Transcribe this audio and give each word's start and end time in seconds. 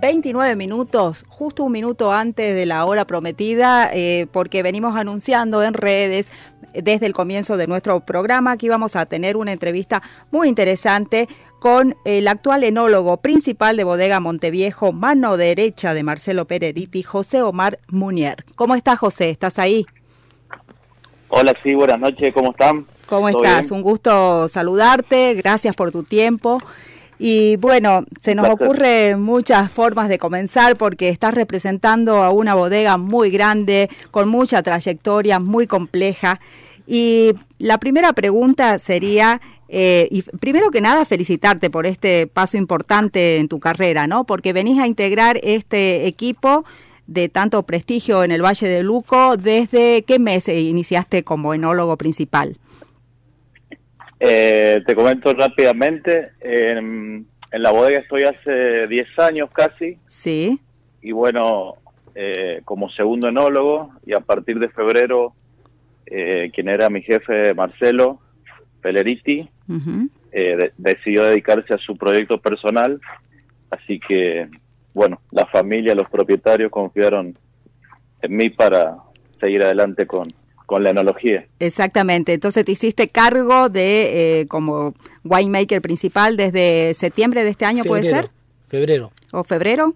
29 0.00 0.56
minutos, 0.56 1.24
justo 1.28 1.64
un 1.64 1.72
minuto 1.72 2.12
antes 2.12 2.54
de 2.54 2.66
la 2.66 2.84
hora 2.84 3.06
prometida, 3.06 3.90
eh, 3.94 4.26
porque 4.30 4.62
venimos 4.62 4.94
anunciando 4.94 5.62
en 5.62 5.72
redes 5.72 6.30
eh, 6.74 6.82
desde 6.82 7.06
el 7.06 7.14
comienzo 7.14 7.56
de 7.56 7.66
nuestro 7.66 8.00
programa 8.00 8.58
que 8.58 8.66
íbamos 8.66 8.94
a 8.94 9.06
tener 9.06 9.38
una 9.38 9.52
entrevista 9.52 10.02
muy 10.30 10.48
interesante 10.48 11.28
con 11.60 11.96
el 12.04 12.28
actual 12.28 12.64
enólogo 12.64 13.16
principal 13.16 13.78
de 13.78 13.84
Bodega 13.84 14.20
Monteviejo, 14.20 14.92
mano 14.92 15.38
derecha 15.38 15.94
de 15.94 16.02
Marcelo 16.02 16.44
Pereriti, 16.44 17.02
José 17.02 17.40
Omar 17.40 17.78
Munier. 17.88 18.44
¿Cómo 18.54 18.74
estás, 18.74 18.98
José? 18.98 19.30
¿Estás 19.30 19.58
ahí? 19.58 19.86
Hola, 21.28 21.54
sí, 21.62 21.72
buenas 21.74 21.98
noches, 21.98 22.34
¿cómo 22.34 22.50
están? 22.50 22.86
¿Cómo 23.06 23.30
¿Todo 23.30 23.42
estás? 23.42 23.70
bien? 23.70 23.74
Un 23.78 23.82
gusto 23.82 24.46
saludarte, 24.48 25.34
gracias 25.34 25.74
por 25.74 25.90
tu 25.90 26.02
tiempo. 26.02 26.58
Y 27.18 27.56
bueno, 27.56 28.04
se 28.20 28.34
nos 28.34 28.48
ocurre 28.48 29.16
muchas 29.16 29.70
formas 29.70 30.08
de 30.08 30.18
comenzar 30.18 30.76
porque 30.76 31.08
estás 31.08 31.34
representando 31.34 32.22
a 32.22 32.30
una 32.30 32.54
bodega 32.54 32.98
muy 32.98 33.30
grande, 33.30 33.88
con 34.10 34.28
mucha 34.28 34.62
trayectoria, 34.62 35.38
muy 35.38 35.66
compleja. 35.66 36.40
Y 36.86 37.32
la 37.58 37.78
primera 37.78 38.12
pregunta 38.12 38.78
sería, 38.78 39.40
eh, 39.68 40.08
y 40.10 40.22
primero 40.22 40.70
que 40.70 40.80
nada, 40.82 41.04
felicitarte 41.04 41.70
por 41.70 41.86
este 41.86 42.26
paso 42.26 42.58
importante 42.58 43.38
en 43.38 43.48
tu 43.48 43.60
carrera, 43.60 44.06
¿no? 44.06 44.24
Porque 44.24 44.52
venís 44.52 44.78
a 44.78 44.86
integrar 44.86 45.40
este 45.42 46.06
equipo 46.06 46.64
de 47.06 47.28
tanto 47.28 47.62
prestigio 47.62 48.24
en 48.24 48.30
el 48.30 48.44
Valle 48.44 48.68
de 48.68 48.82
Luco. 48.82 49.36
¿Desde 49.36 50.04
qué 50.06 50.18
mes 50.18 50.48
iniciaste 50.48 51.24
como 51.24 51.54
enólogo 51.54 51.96
principal? 51.96 52.58
Eh, 54.18 54.82
te 54.86 54.94
comento 54.94 55.32
rápidamente, 55.34 56.30
en, 56.40 57.26
en 57.52 57.62
la 57.62 57.70
bodega 57.70 57.98
estoy 57.98 58.22
hace 58.22 58.86
10 58.88 59.06
años 59.18 59.50
casi 59.52 59.98
Sí. 60.06 60.58
y 61.02 61.12
bueno, 61.12 61.74
eh, 62.14 62.62
como 62.64 62.88
segundo 62.90 63.28
enólogo 63.28 63.90
y 64.06 64.14
a 64.14 64.20
partir 64.20 64.58
de 64.58 64.70
febrero, 64.70 65.34
eh, 66.06 66.50
quien 66.54 66.68
era 66.68 66.88
mi 66.88 67.02
jefe 67.02 67.52
Marcelo 67.52 68.20
Peleriti, 68.80 69.48
ujú. 69.68 70.08
eh, 70.32 70.56
de- 70.56 70.72
decidió 70.78 71.24
dedicarse 71.24 71.74
a 71.74 71.78
su 71.78 71.96
proyecto 71.96 72.40
personal, 72.40 72.98
así 73.70 74.00
que 74.00 74.48
bueno, 74.94 75.20
la 75.30 75.44
familia, 75.46 75.94
los 75.94 76.08
propietarios 76.08 76.70
confiaron 76.70 77.36
en 78.22 78.34
mí 78.36 78.48
para 78.48 78.96
seguir 79.40 79.62
adelante 79.62 80.06
con, 80.06 80.28
con 80.66 80.82
la 80.82 80.90
enología. 80.90 81.46
Exactamente, 81.60 82.34
entonces 82.34 82.64
te 82.64 82.72
hiciste 82.72 83.08
cargo 83.08 83.68
de 83.68 84.40
eh, 84.40 84.46
como 84.46 84.94
winemaker 85.24 85.80
principal 85.80 86.36
desde 86.36 86.92
septiembre 86.94 87.44
de 87.44 87.50
este 87.50 87.64
año, 87.64 87.84
¿puede 87.84 88.04
ser? 88.04 88.30
Febrero. 88.68 89.12
¿O 89.32 89.44
febrero? 89.44 89.94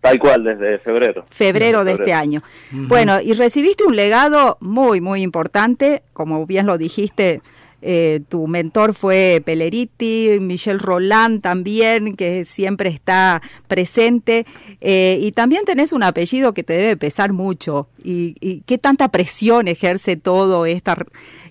Tal 0.00 0.18
cual, 0.18 0.44
desde 0.44 0.78
febrero. 0.78 1.24
Febrero 1.30 1.84
de 1.84 1.92
Febrero. 1.92 2.04
este 2.04 2.12
año. 2.12 2.40
Bueno, 2.70 3.22
y 3.22 3.32
recibiste 3.32 3.84
un 3.84 3.96
legado 3.96 4.58
muy, 4.60 5.00
muy 5.00 5.22
importante, 5.22 6.02
como 6.12 6.44
bien 6.44 6.66
lo 6.66 6.76
dijiste, 6.76 7.40
eh, 7.86 8.20
tu 8.30 8.46
mentor 8.46 8.94
fue 8.94 9.42
Peleriti, 9.44 10.38
Michel 10.40 10.78
Roland 10.78 11.42
también, 11.42 12.16
que 12.16 12.46
siempre 12.46 12.88
está 12.88 13.42
presente, 13.68 14.46
eh, 14.80 15.18
y 15.20 15.32
también 15.32 15.66
tenés 15.66 15.92
un 15.92 16.02
apellido 16.02 16.54
que 16.54 16.62
te 16.62 16.72
debe 16.72 16.96
pesar 16.96 17.34
mucho. 17.34 17.88
¿Y, 18.02 18.62
qué 18.62 18.78
tanta 18.78 19.08
presión 19.08 19.68
ejerce 19.68 20.16
todo 20.16 20.64
esta, 20.64 20.96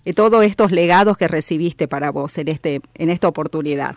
eh, 0.05 0.13
todos 0.13 0.43
estos 0.43 0.71
legados 0.71 1.17
que 1.17 1.27
recibiste 1.27 1.87
para 1.87 2.09
vos 2.09 2.35
en, 2.39 2.47
este, 2.47 2.81
en 2.95 3.11
esta 3.11 3.27
oportunidad? 3.27 3.93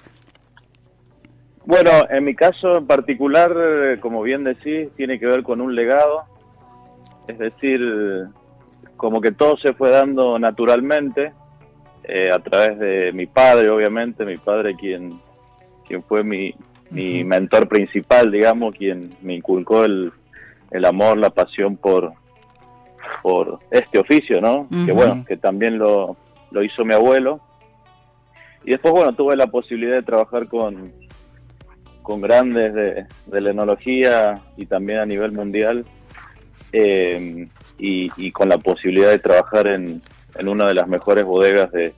Bueno, 1.64 1.90
en 2.10 2.22
mi 2.22 2.34
caso 2.34 2.76
en 2.76 2.86
particular, 2.86 3.98
como 4.00 4.22
bien 4.22 4.44
decís, 4.44 4.88
tiene 4.94 5.18
que 5.18 5.24
ver 5.24 5.42
con 5.42 5.62
un 5.62 5.74
legado. 5.74 6.24
Es 7.28 7.38
decir, 7.38 7.80
como 8.98 9.22
que 9.22 9.32
todo 9.32 9.56
se 9.56 9.72
fue 9.72 9.88
dando 9.88 10.38
naturalmente 10.38 11.32
eh, 12.08 12.30
a 12.32 12.38
través 12.38 12.78
de 12.78 13.12
mi 13.12 13.26
padre, 13.26 13.68
obviamente, 13.68 14.24
mi 14.24 14.36
padre 14.36 14.76
quien, 14.76 15.20
quien 15.86 16.02
fue 16.02 16.22
mi, 16.22 16.54
mi 16.90 17.24
mentor 17.24 17.68
principal, 17.68 18.30
digamos, 18.30 18.74
quien 18.76 19.10
me 19.22 19.34
inculcó 19.34 19.84
el, 19.84 20.12
el 20.70 20.84
amor, 20.84 21.18
la 21.18 21.30
pasión 21.30 21.76
por, 21.76 22.12
por 23.22 23.58
este 23.70 23.98
oficio, 23.98 24.40
¿no? 24.40 24.68
Que 24.86 24.92
bueno, 24.92 25.24
que 25.26 25.36
también 25.36 25.78
lo, 25.78 26.16
lo 26.52 26.62
hizo 26.62 26.84
mi 26.84 26.94
abuelo. 26.94 27.40
Y 28.64 28.70
después, 28.70 28.94
bueno, 28.94 29.12
tuve 29.12 29.36
la 29.36 29.48
posibilidad 29.48 29.94
de 29.94 30.02
trabajar 30.02 30.46
con, 30.48 30.92
con 32.02 32.20
grandes 32.20 32.72
de, 32.72 33.06
de 33.26 33.40
la 33.40 33.50
enología 33.50 34.40
y 34.56 34.66
también 34.66 35.00
a 35.00 35.06
nivel 35.06 35.32
mundial 35.32 35.84
eh, 36.72 37.48
y, 37.78 38.10
y 38.16 38.32
con 38.32 38.48
la 38.48 38.58
posibilidad 38.58 39.10
de 39.10 39.18
trabajar 39.18 39.68
en, 39.68 40.02
en 40.38 40.48
una 40.48 40.66
de 40.66 40.74
las 40.74 40.88
mejores 40.88 41.24
bodegas 41.24 41.70
de- 41.72 41.94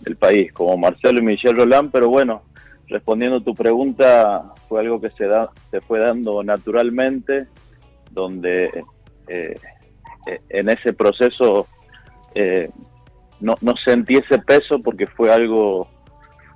del 0.00 0.16
país, 0.16 0.52
como 0.52 0.76
Marcelo 0.76 1.20
y 1.20 1.22
Michel 1.22 1.56
Roland, 1.56 1.90
pero 1.92 2.08
bueno, 2.08 2.42
respondiendo 2.88 3.36
a 3.38 3.44
tu 3.44 3.54
pregunta, 3.54 4.52
fue 4.68 4.80
algo 4.80 5.00
que 5.00 5.10
se, 5.10 5.26
da, 5.26 5.50
se 5.70 5.80
fue 5.80 6.00
dando 6.00 6.42
naturalmente, 6.42 7.46
donde 8.10 8.66
eh, 9.28 9.54
eh, 10.26 10.40
en 10.48 10.68
ese 10.68 10.92
proceso 10.92 11.66
eh, 12.34 12.68
no, 13.40 13.54
no 13.60 13.74
sentí 13.76 14.16
ese 14.16 14.38
peso 14.38 14.80
porque 14.80 15.06
fue 15.06 15.32
algo 15.32 15.88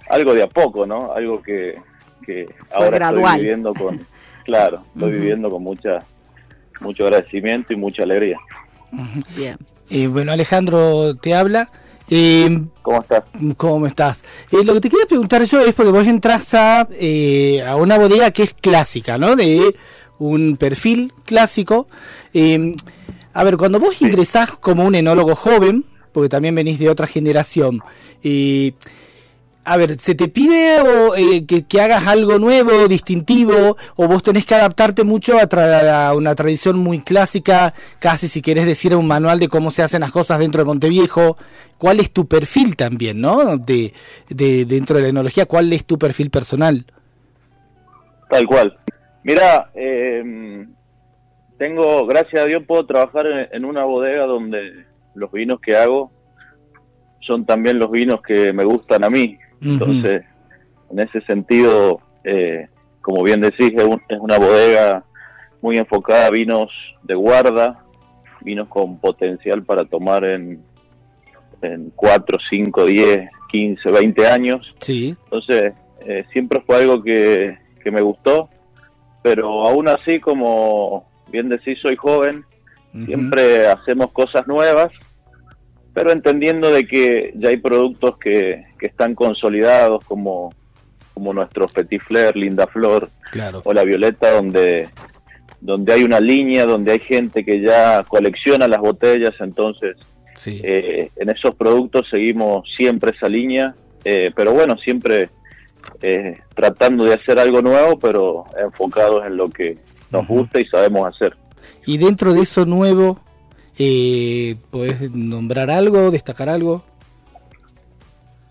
algo 0.08 0.34
de 0.34 0.43
a 0.43 0.46
poco, 0.49 0.87
¿no? 0.87 1.12
Algo 1.12 1.43
que, 1.43 1.76
que 2.25 2.49
ahora 2.72 2.90
gradual. 2.90 3.25
estoy 3.25 3.40
viviendo 3.40 3.75
con, 3.75 4.06
claro, 4.44 4.82
estoy 4.94 5.12
viviendo 5.12 5.50
con 5.50 5.62
mucha 5.62 5.99
mucho 6.81 7.05
agradecimiento 7.05 7.72
y 7.72 7.76
mucha 7.76 8.02
alegría. 8.02 8.38
Bien. 9.37 9.56
Eh, 9.90 10.06
bueno, 10.06 10.32
Alejandro 10.32 11.14
te 11.16 11.34
habla. 11.34 11.70
Eh, 12.08 12.62
¿Cómo 12.82 13.00
estás? 13.00 13.24
¿Cómo 13.56 13.86
estás? 13.86 14.22
Eh, 14.52 14.64
lo 14.64 14.74
que 14.74 14.80
te 14.80 14.90
quería 14.90 15.06
preguntar 15.06 15.42
yo 15.44 15.60
es 15.60 15.74
porque 15.74 15.90
vos 15.90 16.06
entras 16.06 16.54
a, 16.54 16.80
a 16.80 17.76
una 17.76 17.98
bodega 17.98 18.30
que 18.30 18.44
es 18.44 18.54
clásica, 18.54 19.18
¿no? 19.18 19.34
De 19.34 19.74
un 20.18 20.56
perfil 20.56 21.12
clásico. 21.24 21.88
Eh, 22.32 22.74
a 23.32 23.44
ver, 23.44 23.56
cuando 23.56 23.78
vos 23.80 24.00
ingresás 24.02 24.50
como 24.52 24.84
un 24.84 24.94
enólogo 24.94 25.34
joven, 25.34 25.84
porque 26.12 26.28
también 26.28 26.54
venís 26.54 26.78
de 26.78 26.88
otra 26.88 27.06
generación, 27.06 27.82
eh, 28.22 28.72
a 29.66 29.76
ver, 29.76 29.98
¿se 29.98 30.14
te 30.14 30.28
pide 30.28 30.80
o, 30.80 31.16
eh, 31.16 31.44
que, 31.44 31.80
hagas 31.80 32.06
algo 32.06 32.38
nuevo, 32.38 32.86
distintivo, 32.86 33.76
o 33.96 34.06
vos 34.06 34.22
tenés 34.22 34.46
que 34.46 34.54
adaptarte 34.54 35.02
mucho 35.02 35.36
a, 35.38 35.48
tra- 35.48 36.08
a 36.08 36.14
una 36.14 36.36
tradición 36.36 36.78
muy 36.78 37.00
clásica, 37.00 37.74
casi 37.98 38.28
si 38.28 38.40
querés 38.40 38.64
decir 38.64 38.94
un 38.94 39.08
manual 39.08 39.40
de 39.40 39.48
cómo 39.48 39.72
se 39.72 39.82
hacen 39.82 40.02
las 40.02 40.12
cosas 40.12 40.38
dentro 40.38 40.60
de 40.60 40.66
Monteviejo? 40.66 41.36
¿Cuál 41.78 41.98
es 41.98 42.12
tu 42.12 42.26
perfil 42.26 42.76
también, 42.76 43.20
no? 43.20 43.58
De, 43.58 43.92
de 44.28 44.64
dentro 44.64 44.96
de 44.96 45.02
la 45.02 45.08
enología, 45.08 45.46
¿cuál 45.46 45.72
es 45.72 45.84
tu 45.84 45.98
perfil 45.98 46.30
personal? 46.30 46.86
Tal 48.30 48.46
cual. 48.46 48.78
Mira, 49.24 49.70
eh, 49.74 50.64
tengo, 51.58 52.06
gracias 52.06 52.42
a 52.42 52.46
Dios, 52.46 52.62
puedo 52.66 52.86
trabajar 52.86 53.26
en 53.50 53.64
una 53.64 53.84
bodega 53.84 54.26
donde 54.26 54.86
los 55.16 55.32
vinos 55.32 55.60
que 55.60 55.76
hago 55.76 56.12
son 57.20 57.44
también 57.44 57.80
los 57.80 57.90
vinos 57.90 58.20
que 58.22 58.52
me 58.52 58.64
gustan 58.64 59.02
a 59.02 59.10
mí. 59.10 59.36
Entonces, 59.72 60.22
en 60.90 60.98
ese 61.00 61.20
sentido, 61.22 62.00
eh, 62.24 62.68
como 63.00 63.22
bien 63.22 63.38
decís, 63.38 63.72
es, 63.76 63.84
un- 63.84 64.02
es 64.08 64.18
una 64.20 64.38
bodega 64.38 65.04
muy 65.62 65.76
enfocada 65.78 66.26
a 66.26 66.30
vinos 66.30 66.70
de 67.02 67.14
guarda, 67.14 67.84
vinos 68.42 68.68
con 68.68 68.98
potencial 68.98 69.62
para 69.64 69.84
tomar 69.84 70.26
en, 70.26 70.62
en 71.62 71.90
4, 71.96 72.38
5, 72.50 72.84
10, 72.84 73.28
15, 73.50 73.90
20 73.90 74.26
años. 74.28 74.74
Sí. 74.80 75.16
Entonces, 75.24 75.72
eh, 76.00 76.24
siempre 76.32 76.62
fue 76.66 76.76
algo 76.76 77.02
que, 77.02 77.58
que 77.82 77.90
me 77.90 78.00
gustó, 78.00 78.48
pero 79.22 79.66
aún 79.66 79.88
así, 79.88 80.20
como 80.20 81.08
bien 81.28 81.48
decís, 81.48 81.78
soy 81.80 81.96
joven, 81.96 82.44
siempre 83.06 83.66
hacemos 83.69 84.10
cosas 84.12 84.46
nuevas, 84.46 84.90
pero 85.96 86.12
entendiendo 86.12 86.70
de 86.70 86.87
que 86.87 87.32
ya 87.37 87.48
hay 87.48 87.56
productos 87.56 88.19
que, 88.19 88.66
que 88.78 88.84
están 88.84 89.14
consolidados, 89.14 90.04
como, 90.04 90.52
como 91.14 91.32
nuestros 91.32 91.72
Petit 91.72 92.02
Fleur, 92.02 92.37
Linda 92.37 92.66
Flor 92.66 93.08
Claro. 93.32 93.62
o 93.64 93.72
la 93.72 93.82
Violeta, 93.82 94.31
donde, 94.32 94.90
donde 95.62 95.94
hay 95.94 96.02
una 96.04 96.20
línea, 96.20 96.66
donde 96.66 96.93
hay 96.93 96.98
gente 96.98 97.46
que 97.46 97.62
ya 97.62 98.04
colecciona 98.06 98.69
las 98.69 98.81
botellas, 98.81 99.32
entonces 99.40 99.96
Sí. 100.37 100.60
eh, 100.62 101.10
en 101.16 101.31
esos 101.31 101.54
productos 101.54 102.06
seguimos 102.10 102.69
siempre 102.76 103.12
esa 103.16 103.26
línea, 103.26 103.75
eh, 104.04 104.31
pero 104.37 104.52
bueno, 104.52 104.76
siempre 104.76 105.31
eh, 106.02 106.38
tratando 106.54 107.04
de 107.04 107.14
hacer 107.14 107.38
algo 107.38 107.62
nuevo, 107.62 107.98
pero 107.98 108.44
enfocados 108.62 109.26
en 109.26 109.38
lo 109.38 109.48
que 109.48 109.78
nos 110.10 110.28
gusta 110.28 110.60
y 110.60 110.66
sabemos 110.66 111.08
hacer. 111.08 111.34
Y 111.87 111.96
dentro 111.96 112.34
de 112.34 112.43
eso 112.43 112.66
nuevo, 112.66 113.19
eh, 113.78 114.56
¿podés 114.70 115.11
nombrar 115.12 115.70
algo, 115.70 116.11
destacar 116.11 116.49
algo? 116.49 116.82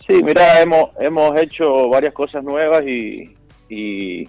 Sí, 0.07 0.21
mira, 0.23 0.61
hemos, 0.61 0.89
hemos 0.99 1.41
hecho 1.41 1.89
varias 1.89 2.13
cosas 2.13 2.43
nuevas 2.43 2.83
y, 2.85 3.33
y, 3.69 4.27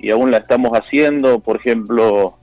y 0.00 0.10
aún 0.10 0.30
la 0.32 0.38
estamos 0.38 0.72
haciendo. 0.72 1.38
Por 1.38 1.56
ejemplo, 1.56 2.34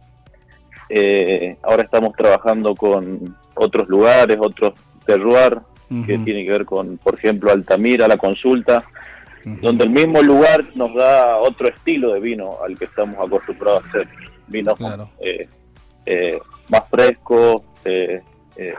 eh, 0.90 1.58
ahora 1.62 1.84
estamos 1.84 2.14
trabajando 2.14 2.74
con 2.74 3.36
otros 3.56 3.88
lugares, 3.90 4.38
otros 4.40 4.74
terroir, 5.06 5.60
que 6.06 6.18
tiene 6.20 6.46
que 6.46 6.52
ver 6.52 6.64
con, 6.66 6.98
por 7.00 7.16
ejemplo, 7.16 7.52
Altamira, 7.52 8.08
la 8.08 8.16
consulta, 8.16 8.82
donde 9.44 9.84
el 9.84 9.90
mismo 9.90 10.22
lugar 10.22 10.64
nos 10.74 10.94
da 10.96 11.36
otro 11.38 11.68
estilo 11.68 12.14
de 12.14 12.22
vino 12.22 12.60
al 12.66 12.80
que 12.80 12.86
estamos 12.86 13.16
acostumbrados 13.18 13.84
a 13.84 13.88
hacer. 13.90 14.08
Vinos 14.48 14.76
Claro. 14.78 15.10
eh, 15.20 15.50
eh, 16.06 16.40
más 16.70 16.84
frescos, 16.90 17.62
eh, 17.86 18.22
eh, 18.58 18.74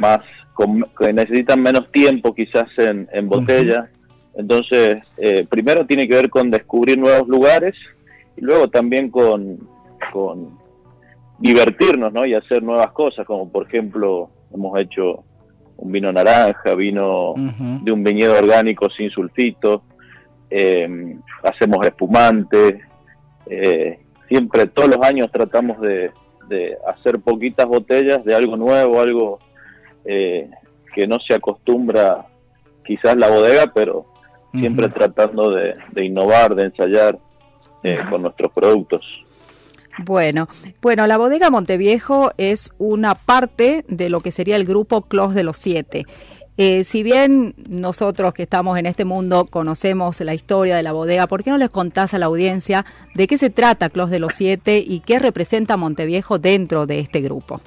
más 0.00 0.20
con- 0.54 0.86
que 0.98 1.12
necesitan 1.12 1.60
menos 1.62 1.90
tiempo 1.92 2.34
quizás 2.34 2.66
en, 2.78 3.08
en 3.12 3.28
botella. 3.28 3.88
Entonces, 4.36 5.12
eh, 5.18 5.46
primero 5.48 5.86
tiene 5.86 6.08
que 6.08 6.14
ver 6.16 6.30
con 6.30 6.50
descubrir 6.50 6.98
nuevos 6.98 7.28
lugares 7.28 7.74
y 8.36 8.40
luego 8.40 8.68
también 8.68 9.10
con, 9.10 9.58
con 10.12 10.58
divertirnos 11.38 12.12
¿no? 12.12 12.24
y 12.26 12.34
hacer 12.34 12.62
nuevas 12.62 12.90
cosas, 12.92 13.26
como 13.26 13.48
por 13.50 13.66
ejemplo 13.66 14.30
hemos 14.52 14.80
hecho 14.80 15.24
un 15.76 15.90
vino 15.92 16.12
naranja, 16.12 16.74
vino 16.74 17.34
de 17.82 17.92
un 17.92 18.04
viñedo 18.04 18.38
orgánico 18.38 18.88
sin 18.90 19.10
sulfito, 19.10 19.82
eh, 20.50 21.16
hacemos 21.42 21.84
espumante, 21.84 22.80
eh, 23.46 23.98
siempre 24.28 24.66
todos 24.68 24.88
los 24.96 25.04
años 25.06 25.30
tratamos 25.32 25.80
de, 25.80 26.12
de 26.48 26.76
hacer 26.86 27.20
poquitas 27.20 27.66
botellas 27.66 28.24
de 28.24 28.34
algo 28.34 28.56
nuevo, 28.56 29.00
algo 29.00 29.38
eh, 30.04 30.50
que 30.94 31.06
no 31.06 31.18
se 31.20 31.34
acostumbra 31.34 32.26
quizás 32.84 33.16
la 33.16 33.28
bodega, 33.28 33.72
pero 33.74 34.06
siempre 34.52 34.88
tratando 34.88 35.50
de, 35.50 35.74
de 35.92 36.04
innovar, 36.04 36.54
de 36.54 36.66
ensayar 36.66 37.18
eh, 37.82 37.98
con 38.08 38.22
nuestros 38.22 38.52
productos. 38.52 39.04
Bueno, 39.98 40.48
bueno, 40.82 41.06
la 41.06 41.16
bodega 41.16 41.50
Monteviejo 41.50 42.32
es 42.36 42.72
una 42.78 43.14
parte 43.14 43.84
de 43.88 44.08
lo 44.08 44.20
que 44.20 44.32
sería 44.32 44.56
el 44.56 44.64
grupo 44.64 45.02
Clos 45.02 45.34
de 45.34 45.44
los 45.44 45.56
Siete. 45.56 46.04
Eh, 46.56 46.84
si 46.84 47.02
bien 47.02 47.54
nosotros 47.68 48.32
que 48.32 48.44
estamos 48.44 48.78
en 48.78 48.86
este 48.86 49.04
mundo 49.04 49.44
conocemos 49.44 50.20
la 50.20 50.34
historia 50.34 50.76
de 50.76 50.84
la 50.84 50.92
bodega, 50.92 51.26
¿por 51.26 51.42
qué 51.42 51.50
no 51.50 51.58
les 51.58 51.70
contás 51.70 52.14
a 52.14 52.18
la 52.18 52.26
audiencia 52.26 52.84
de 53.14 53.26
qué 53.26 53.38
se 53.38 53.50
trata 53.50 53.90
Clos 53.90 54.08
de 54.08 54.20
los 54.20 54.34
Siete 54.34 54.78
y 54.78 55.00
qué 55.00 55.18
representa 55.18 55.76
Monteviejo 55.76 56.38
dentro 56.38 56.86
de 56.86 57.00
este 57.00 57.20
grupo? 57.22 57.60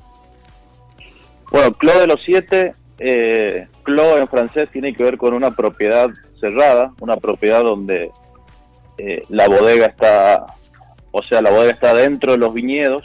Bueno, 1.51 1.73
Clos 1.73 1.99
de 1.99 2.07
los 2.07 2.21
Siete, 2.23 2.75
eh, 2.99 3.67
Clos 3.83 4.21
en 4.21 4.27
francés 4.29 4.69
tiene 4.71 4.93
que 4.93 5.03
ver 5.03 5.17
con 5.17 5.33
una 5.33 5.51
propiedad 5.51 6.09
cerrada, 6.39 6.93
una 7.01 7.17
propiedad 7.17 7.63
donde 7.63 8.11
eh, 8.97 9.23
la 9.27 9.49
bodega 9.49 9.87
está, 9.87 10.45
o 11.11 11.21
sea, 11.23 11.41
la 11.41 11.51
bodega 11.51 11.73
está 11.73 11.93
dentro 11.93 12.31
de 12.31 12.37
los 12.37 12.53
viñedos 12.53 13.03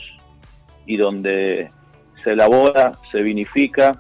y 0.86 0.96
donde 0.96 1.72
se 2.22 2.30
elabora, 2.30 2.92
se 3.10 3.20
vinifica 3.22 3.98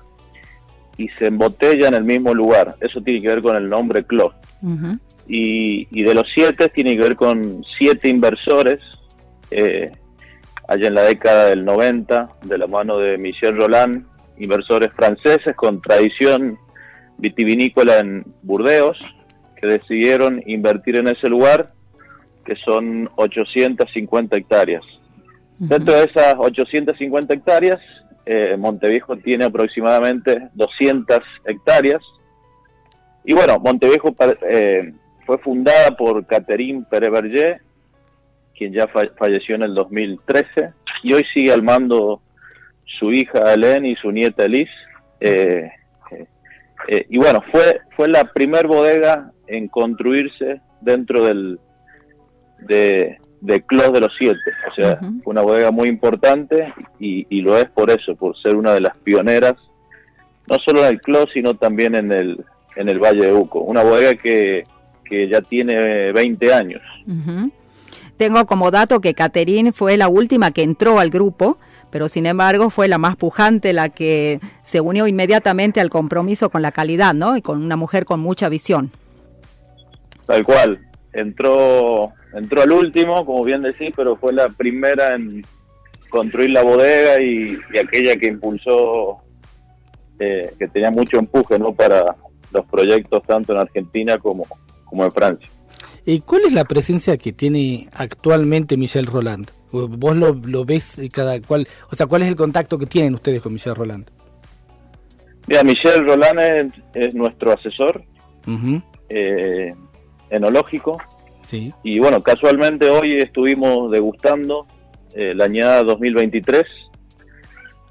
y 0.96 1.08
se 1.10 1.26
embotella 1.26 1.88
en 1.88 1.94
el 1.94 2.04
mismo 2.04 2.34
lugar. 2.34 2.76
Eso 2.80 3.00
tiene 3.00 3.22
que 3.22 3.28
ver 3.28 3.42
con 3.42 3.56
el 3.56 3.68
nombre 3.68 4.04
Clos. 4.04 4.32
Ujú. 4.62 4.98
Y, 5.26 5.88
y 5.90 6.02
de 6.02 6.14
los 6.14 6.26
siete 6.34 6.68
tiene 6.68 6.96
que 6.96 7.02
ver 7.02 7.16
con 7.16 7.64
siete 7.78 8.08
inversores, 8.08 8.80
eh, 9.50 9.90
allá 10.68 10.88
en 10.88 10.94
la 10.94 11.02
década 11.02 11.46
del 11.46 11.64
90, 11.64 12.28
de 12.44 12.58
la 12.58 12.66
mano 12.66 12.98
de 12.98 13.18
Michel 13.18 13.56
Roland, 13.56 14.04
inversores 14.38 14.92
franceses 14.92 15.54
con 15.56 15.80
tradición 15.80 16.58
vitivinícola 17.18 17.98
en 17.98 18.24
Burdeos, 18.42 18.98
que 19.60 19.66
decidieron 19.66 20.42
invertir 20.46 20.96
en 20.96 21.08
ese 21.08 21.28
lugar, 21.28 21.72
que 22.44 22.56
son 22.56 23.08
850 23.16 24.36
hectáreas. 24.36 24.82
Dentro 25.58 25.94
de 25.94 26.04
esas 26.04 26.34
850 26.38 27.34
hectáreas, 27.34 27.80
eh, 28.26 28.56
Monteviejo 28.56 29.16
tiene 29.16 29.44
aproximadamente 29.44 30.48
200 30.54 31.18
hectáreas. 31.44 32.02
Y 33.24 33.34
bueno, 33.34 33.58
Monteviejo 33.58 34.14
eh, 34.48 34.92
fue 35.26 35.38
fundada 35.38 35.96
por 35.96 36.26
Catherine 36.26 36.84
Pereverger, 36.90 37.60
quien 38.56 38.72
ya 38.72 38.86
fa- 38.88 39.10
falleció 39.16 39.54
en 39.54 39.62
el 39.62 39.74
2013, 39.74 40.72
y 41.02 41.12
hoy 41.14 41.24
sigue 41.32 41.52
al 41.52 41.62
mando 41.62 42.20
su 42.84 43.12
hija 43.12 43.54
Hélène 43.54 43.90
y 43.92 43.96
su 43.96 44.10
nieta. 44.10 44.44
Eh, 44.46 44.68
eh, 45.20 45.70
eh, 46.88 47.06
y 47.08 47.16
bueno, 47.18 47.42
fue, 47.50 47.80
fue 47.90 48.08
la 48.08 48.24
primer 48.24 48.66
bodega 48.66 49.30
en 49.46 49.68
construirse 49.68 50.60
dentro 50.80 51.24
del 51.24 51.58
de, 52.58 53.18
de 53.42 53.60
Clos 53.62 53.92
de 53.92 54.00
los 54.00 54.12
Siete. 54.16 54.38
O 54.70 54.74
sea, 54.74 55.00
una 55.24 55.42
bodega 55.42 55.70
muy 55.70 55.88
importante 55.88 56.72
y, 56.98 57.26
y 57.28 57.42
lo 57.42 57.58
es 57.58 57.68
por 57.68 57.90
eso, 57.90 58.14
por 58.14 58.40
ser 58.40 58.56
una 58.56 58.72
de 58.72 58.80
las 58.80 58.96
pioneras, 58.98 59.54
no 60.48 60.56
solo 60.64 60.80
en 60.80 60.86
el 60.86 61.00
Clos, 61.00 61.26
sino 61.34 61.54
también 61.54 61.94
en 61.94 62.12
el, 62.12 62.44
en 62.76 62.88
el 62.88 62.98
Valle 62.98 63.26
de 63.26 63.32
Uco. 63.32 63.60
Una 63.60 63.82
bodega 63.82 64.14
que, 64.14 64.62
que 65.04 65.28
ya 65.28 65.42
tiene 65.42 66.12
20 66.12 66.54
años. 66.54 66.82
Tengo 68.16 68.46
como 68.46 68.70
dato 68.70 69.00
que 69.00 69.14
Caterine 69.14 69.72
fue 69.72 69.96
la 69.96 70.08
última 70.08 70.52
que 70.52 70.62
entró 70.62 71.00
al 71.00 71.10
grupo, 71.10 71.58
pero 71.90 72.08
sin 72.08 72.26
embargo 72.26 72.70
fue 72.70 72.86
la 72.86 72.98
más 72.98 73.16
pujante, 73.16 73.72
la 73.72 73.88
que 73.88 74.38
se 74.62 74.80
unió 74.80 75.08
inmediatamente 75.08 75.80
al 75.80 75.90
compromiso 75.90 76.48
con 76.48 76.62
la 76.62 76.70
calidad, 76.70 77.12
¿no? 77.12 77.36
Y 77.36 77.42
con 77.42 77.62
una 77.62 77.76
mujer 77.76 78.04
con 78.04 78.20
mucha 78.20 78.48
visión. 78.48 78.92
Tal 80.26 80.44
cual. 80.44 80.78
Entró, 81.12 82.12
entró 82.34 82.62
al 82.62 82.72
último, 82.72 83.24
como 83.26 83.44
bien 83.44 83.60
decís, 83.60 83.92
pero 83.94 84.16
fue 84.16 84.32
la 84.32 84.48
primera 84.48 85.14
en 85.14 85.44
construir 86.08 86.50
la 86.50 86.62
bodega 86.62 87.20
y, 87.22 87.58
y 87.72 87.78
aquella 87.78 88.16
que 88.16 88.28
impulsó, 88.28 89.18
eh, 90.18 90.52
que 90.58 90.68
tenía 90.68 90.90
mucho 90.90 91.18
empuje 91.18 91.58
¿no? 91.58 91.72
para 91.72 92.16
los 92.52 92.66
proyectos 92.66 93.22
tanto 93.24 93.52
en 93.52 93.60
Argentina 93.60 94.18
como, 94.18 94.46
como 94.84 95.04
en 95.04 95.12
Francia. 95.12 95.48
¿Y 96.04 96.20
cuál 96.20 96.42
es 96.46 96.52
la 96.52 96.64
presencia 96.64 97.16
que 97.16 97.32
tiene 97.32 97.88
actualmente 97.92 98.76
Michel 98.76 99.06
Roland? 99.06 99.50
¿Vos 99.70 100.16
lo, 100.16 100.34
lo 100.34 100.64
ves 100.64 101.00
cada 101.12 101.40
cual? 101.40 101.66
O 101.90 101.96
sea, 101.96 102.06
¿cuál 102.06 102.22
es 102.22 102.28
el 102.28 102.36
contacto 102.36 102.78
que 102.78 102.86
tienen 102.86 103.14
ustedes 103.14 103.40
con 103.40 103.52
Michel 103.52 103.74
Roland? 103.74 104.10
Mira, 105.46 105.62
Michel 105.64 106.06
Roland 106.06 106.40
es, 106.40 107.06
es 107.06 107.14
nuestro 107.14 107.52
asesor. 107.52 108.04
Eh, 109.08 109.74
enológico. 110.32 110.98
Sí. 111.42 111.72
Y 111.82 111.98
bueno, 111.98 112.22
casualmente 112.22 112.88
hoy 112.88 113.18
estuvimos 113.18 113.90
degustando 113.90 114.66
eh, 115.14 115.34
la 115.34 115.44
añada 115.44 115.82
2023. 115.84 116.64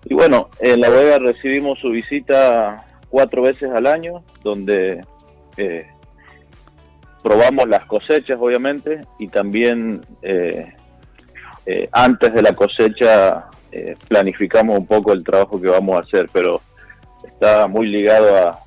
Y 0.05 0.13
bueno, 0.13 0.50
en 0.60 0.81
la 0.81 0.89
bodega 0.89 1.19
recibimos 1.19 1.79
su 1.79 1.89
visita 1.89 2.86
cuatro 3.10 3.43
veces 3.43 3.69
al 3.71 3.88
año, 3.88 4.24
donde 4.43 5.01
eh, 5.57 5.86
probamos 7.21 7.67
las 7.67 7.86
cosechas, 7.86 8.38
obviamente, 8.39 9.01
y 9.19 9.27
también 9.27 10.01
eh, 10.21 10.71
eh, 11.65 11.89
antes 11.91 12.33
de 12.33 12.41
la 12.41 12.53
cosecha 12.53 13.45
eh, 13.71 13.93
planificamos 14.07 14.79
un 14.79 14.88
poco 14.88 15.13
el 15.13 15.24
trabajo 15.24 15.62
que 15.62 15.67
vamos 15.67 15.95
a 15.95 16.00
hacer, 16.00 16.27
pero 16.33 16.62
está 17.24 17.67
muy 17.67 17.88
ligado 17.88 18.36
a, 18.38 18.60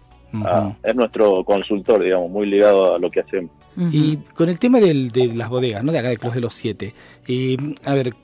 es 0.83 0.95
nuestro 0.97 1.45
consultor, 1.45 2.03
digamos, 2.03 2.31
muy 2.31 2.47
ligado 2.47 2.95
a 2.95 2.99
lo 2.99 3.11
que 3.11 3.21
hacemos. 3.21 3.51
Y 3.77 4.19
con 4.35 4.49
el 4.49 4.59
tema 4.59 4.79
del- 4.81 5.11
de 5.11 5.27
las 5.35 5.49
bodegas, 5.49 5.83
¿no? 5.83 5.91
De 5.93 5.99
acá 5.99 6.09
de 6.09 6.17
Clos 6.17 6.35
de 6.35 6.41
los 6.41 6.55
Siete. 6.55 6.95
eh, 7.27 7.57
a 7.85 7.95
ver, 7.95 8.15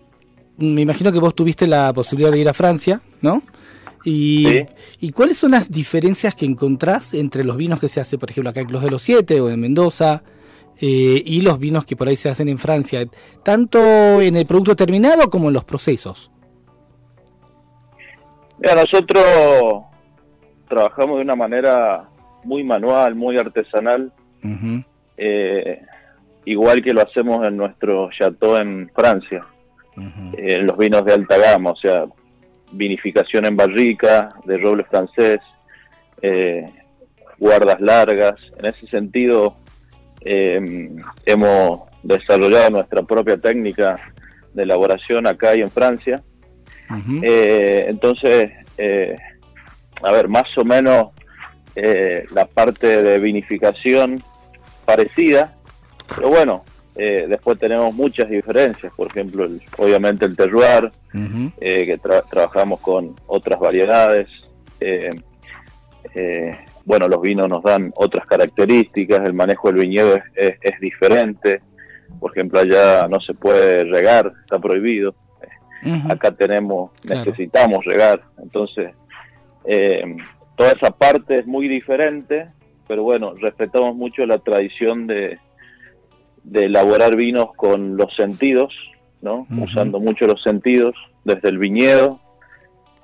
me 0.59 0.83
imagino 0.83 1.11
que 1.13 1.19
vos 1.19 1.35
tuviste 1.35 1.67
la 1.67 1.93
posibilidad 1.93 2.31
de 2.31 2.39
ir 2.39 2.49
a 2.49 2.55
Francia, 2.55 3.01
¿no? 3.23 3.43
Y, 4.05 4.47
Sí. 4.47 4.59
¿Y 5.01 5.11
cuáles 5.13 5.37
son 5.39 5.51
las 5.51 5.71
diferencias 5.71 6.35
que 6.35 6.47
encontrás 6.47 7.13
entre 7.15 7.45
los 7.45 7.57
vinos 7.57 7.81
que 7.81 7.89
se 7.89 8.01
hace, 8.01 8.17
por 8.17 8.31
ejemplo, 8.31 8.51
acá 8.51 8.61
en 8.61 8.67
Clos 8.69 8.83
de 8.83 8.91
los 8.91 9.03
Siete 9.03 9.41
o 9.41 9.51
en 9.51 9.61
Mendoza, 9.61 10.23
eh, 10.81 11.23
y 11.27 11.43
los 11.43 11.59
vinos 11.59 11.85
que 11.85 11.97
por 11.97 12.09
ahí 12.09 12.17
se 12.17 12.29
hacen 12.31 12.49
en 12.49 12.59
Francia, 12.59 13.05
tanto 13.43 14.21
en 14.23 14.37
el 14.37 14.47
producto 14.47 14.75
terminado 14.77 15.29
como 15.31 15.49
en 15.49 15.55
los 15.55 15.65
procesos? 15.65 16.31
Mira, 18.59 18.75
nosotros 18.77 19.85
trabajamos 20.69 21.17
de 21.17 21.23
una 21.23 21.35
manera 21.37 22.09
muy 22.45 22.63
manual, 22.65 23.15
muy 23.15 23.37
artesanal, 23.39 24.13
Ujú, 24.43 24.83
eh, 25.21 25.83
igual 26.47 26.83
que 26.83 26.95
lo 26.95 27.03
hacemos 27.03 27.47
en 27.47 27.57
nuestro 27.57 28.11
chateau 28.11 28.57
en 28.57 28.91
Francia, 28.95 29.45
en 30.37 30.67
los 30.67 30.79
vinos 30.79 31.05
de 31.05 31.13
alta 31.13 31.37
gama, 31.37 31.73
o 31.73 31.77
sea, 31.77 32.07
vinificación 32.73 33.45
en 33.45 33.57
barrica, 33.57 34.31
de 34.45 34.57
roble 34.57 34.85
francés, 34.85 35.41
eh, 36.23 36.65
guardas 37.39 37.81
largas. 37.81 38.37
En 38.59 38.67
ese 38.67 38.87
sentido, 38.87 39.57
eh, 40.23 40.91
hemos 41.27 41.81
desarrollado 42.03 42.71
nuestra 42.71 43.03
propia 43.03 43.37
técnica 43.37 43.99
de 44.55 44.63
elaboración 44.63 45.27
acá 45.27 45.55
y 45.55 45.61
en 45.61 45.71
Francia. 45.71 46.23
Eh, 47.23 47.87
entonces, 47.89 48.51
eh, 48.77 49.17
a 50.03 50.13
ver, 50.13 50.29
más 50.29 50.47
o 50.57 50.65
menos 50.65 51.09
la 52.35 52.45
parte 52.45 53.03
de 53.03 53.19
vinificación 53.19 54.23
parecida, 54.91 55.55
pero 56.17 56.29
bueno, 56.31 56.65
eh, 56.97 57.27
después 57.29 57.59
tenemos 57.59 57.95
muchas 57.95 58.29
diferencias, 58.29 58.93
por 58.95 59.07
ejemplo, 59.07 59.45
el- 59.45 59.61
obviamente 59.79 60.25
el 60.25 60.37
terroir, 60.37 60.91
eh, 61.61 61.87
que 61.87 61.99
tra- 62.01 62.25
trabajamos 62.29 62.81
con 62.81 63.15
otras 63.27 63.59
variedades, 63.61 64.29
eh, 64.81 65.11
eh, 66.15 66.57
bueno, 66.85 67.07
los 67.09 67.21
vinos 67.23 67.49
nos 67.49 67.63
dan 67.63 67.93
otras 67.95 68.27
características, 68.27 69.21
el 69.25 69.33
manejo 69.35 69.69
del 69.71 69.83
viñedo 69.83 70.17
es, 70.17 70.23
es- 70.35 70.59
es 70.63 70.81
diferente, 70.81 71.61
por 72.19 72.33
ejemplo, 72.33 72.59
allá 72.59 73.07
no 73.09 73.21
se 73.21 73.35
puede 73.35 73.85
regar, 73.85 74.33
está 74.43 74.59
prohibido, 74.59 75.15
acá 76.09 76.33
tenemos, 76.33 76.91
Claro. 77.03 77.25
necesitamos 77.25 77.85
regar, 77.85 78.21
entonces 78.43 78.91
eh, 79.65 80.03
toda 80.57 80.73
esa 80.73 80.91
parte 80.91 81.37
es 81.37 81.47
muy 81.47 81.69
diferente, 81.69 82.49
pero 82.91 83.05
bueno, 83.05 83.35
respetamos 83.41 83.95
mucho 83.95 84.27
la 84.27 84.39
tradición 84.39 85.07
de, 85.07 85.39
de 86.43 86.65
elaborar 86.65 87.15
vinos 87.15 87.55
con 87.55 87.97
los 87.97 88.13
sentidos, 88.17 88.75
¿no? 89.23 89.47
Usando 89.63 90.01
mucho 90.01 90.27
los 90.27 90.43
sentidos, 90.43 90.97
desde 91.23 91.51
el 91.51 91.59
viñedo 91.59 92.19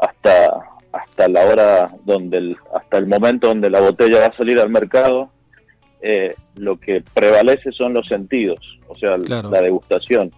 hasta 0.00 0.50
hasta 0.90 1.28
la 1.28 1.46
hora 1.46 1.90
donde 2.04 2.38
el, 2.38 2.56
hasta 2.74 2.98
el 2.98 3.06
momento 3.06 3.46
donde 3.46 3.70
la 3.70 3.80
botella 3.80 4.18
va 4.18 4.26
a 4.26 4.36
salir 4.36 4.58
al 4.58 4.70
mercado, 4.70 5.30
eh, 6.02 6.34
lo 6.56 6.80
que 6.80 7.04
prevalece 7.14 7.70
son 7.70 7.94
los 7.94 8.08
sentidos, 8.08 8.58
o 8.88 8.94
sea, 8.96 9.16
Claro. 9.18 9.50
la 9.52 9.60
degustación 9.60 10.32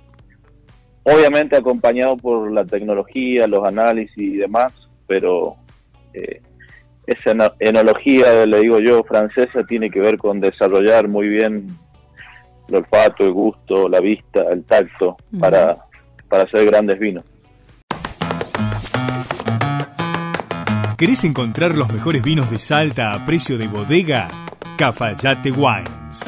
obviamente 1.04 1.56
acompañado 1.56 2.18
por 2.18 2.52
la 2.52 2.66
tecnología, 2.66 3.46
los 3.46 3.64
análisis 3.64 4.18
y 4.18 4.36
demás, 4.36 4.74
pero 5.06 5.56
eh, 6.12 6.42
esa 7.08 7.30
eno- 7.32 7.52
enología, 7.58 8.46
le 8.46 8.60
digo 8.60 8.78
yo, 8.80 9.02
francesa, 9.02 9.64
tiene 9.66 9.90
que 9.90 10.00
ver 10.00 10.16
con 10.18 10.40
desarrollar 10.40 11.08
muy 11.08 11.28
bien 11.28 11.66
el 12.68 12.74
olfato, 12.76 13.24
el 13.24 13.32
gusto, 13.32 13.88
la 13.88 13.98
vista, 14.00 14.42
el 14.52 14.62
tacto, 14.64 15.16
para, 15.40 15.76
para 16.28 16.42
hacer 16.44 16.66
grandes 16.66 16.98
vinos. 16.98 17.24
¿Querés 20.98 21.24
encontrar 21.24 21.76
los 21.76 21.92
mejores 21.92 22.22
vinos 22.22 22.50
de 22.50 22.58
Salta 22.58 23.14
a 23.14 23.24
precio 23.24 23.56
de 23.56 23.68
bodega? 23.68 24.28
Cafayate 24.76 25.50
Wines. 25.52 26.20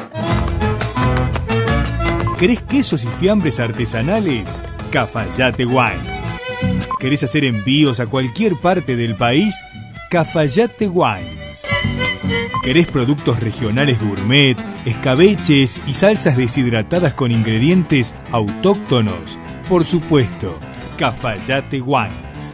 ¿Querés 2.39 2.61
quesos 2.63 3.03
y 3.03 3.07
fiambres 3.07 3.59
artesanales? 3.59 4.57
Cafayate 4.91 5.65
Wines. 5.65 6.09
¿Querés 6.99 7.23
hacer 7.23 7.43
envíos 7.45 7.99
a 7.99 8.07
cualquier 8.07 8.55
parte 8.55 8.95
del 8.95 9.15
país? 9.15 9.55
Cafayate 10.11 10.89
Wines. 10.89 11.65
¿Querés 12.63 12.85
productos 12.87 13.39
regionales 13.39 13.97
gourmet, 13.97 14.57
escabeches 14.83 15.81
y 15.87 15.93
salsas 15.93 16.35
deshidratadas 16.35 17.13
con 17.13 17.31
ingredientes 17.31 18.13
autóctonos? 18.29 19.39
Por 19.69 19.85
supuesto, 19.85 20.59
Cafayate 20.97 21.79
Wines. 21.79 22.53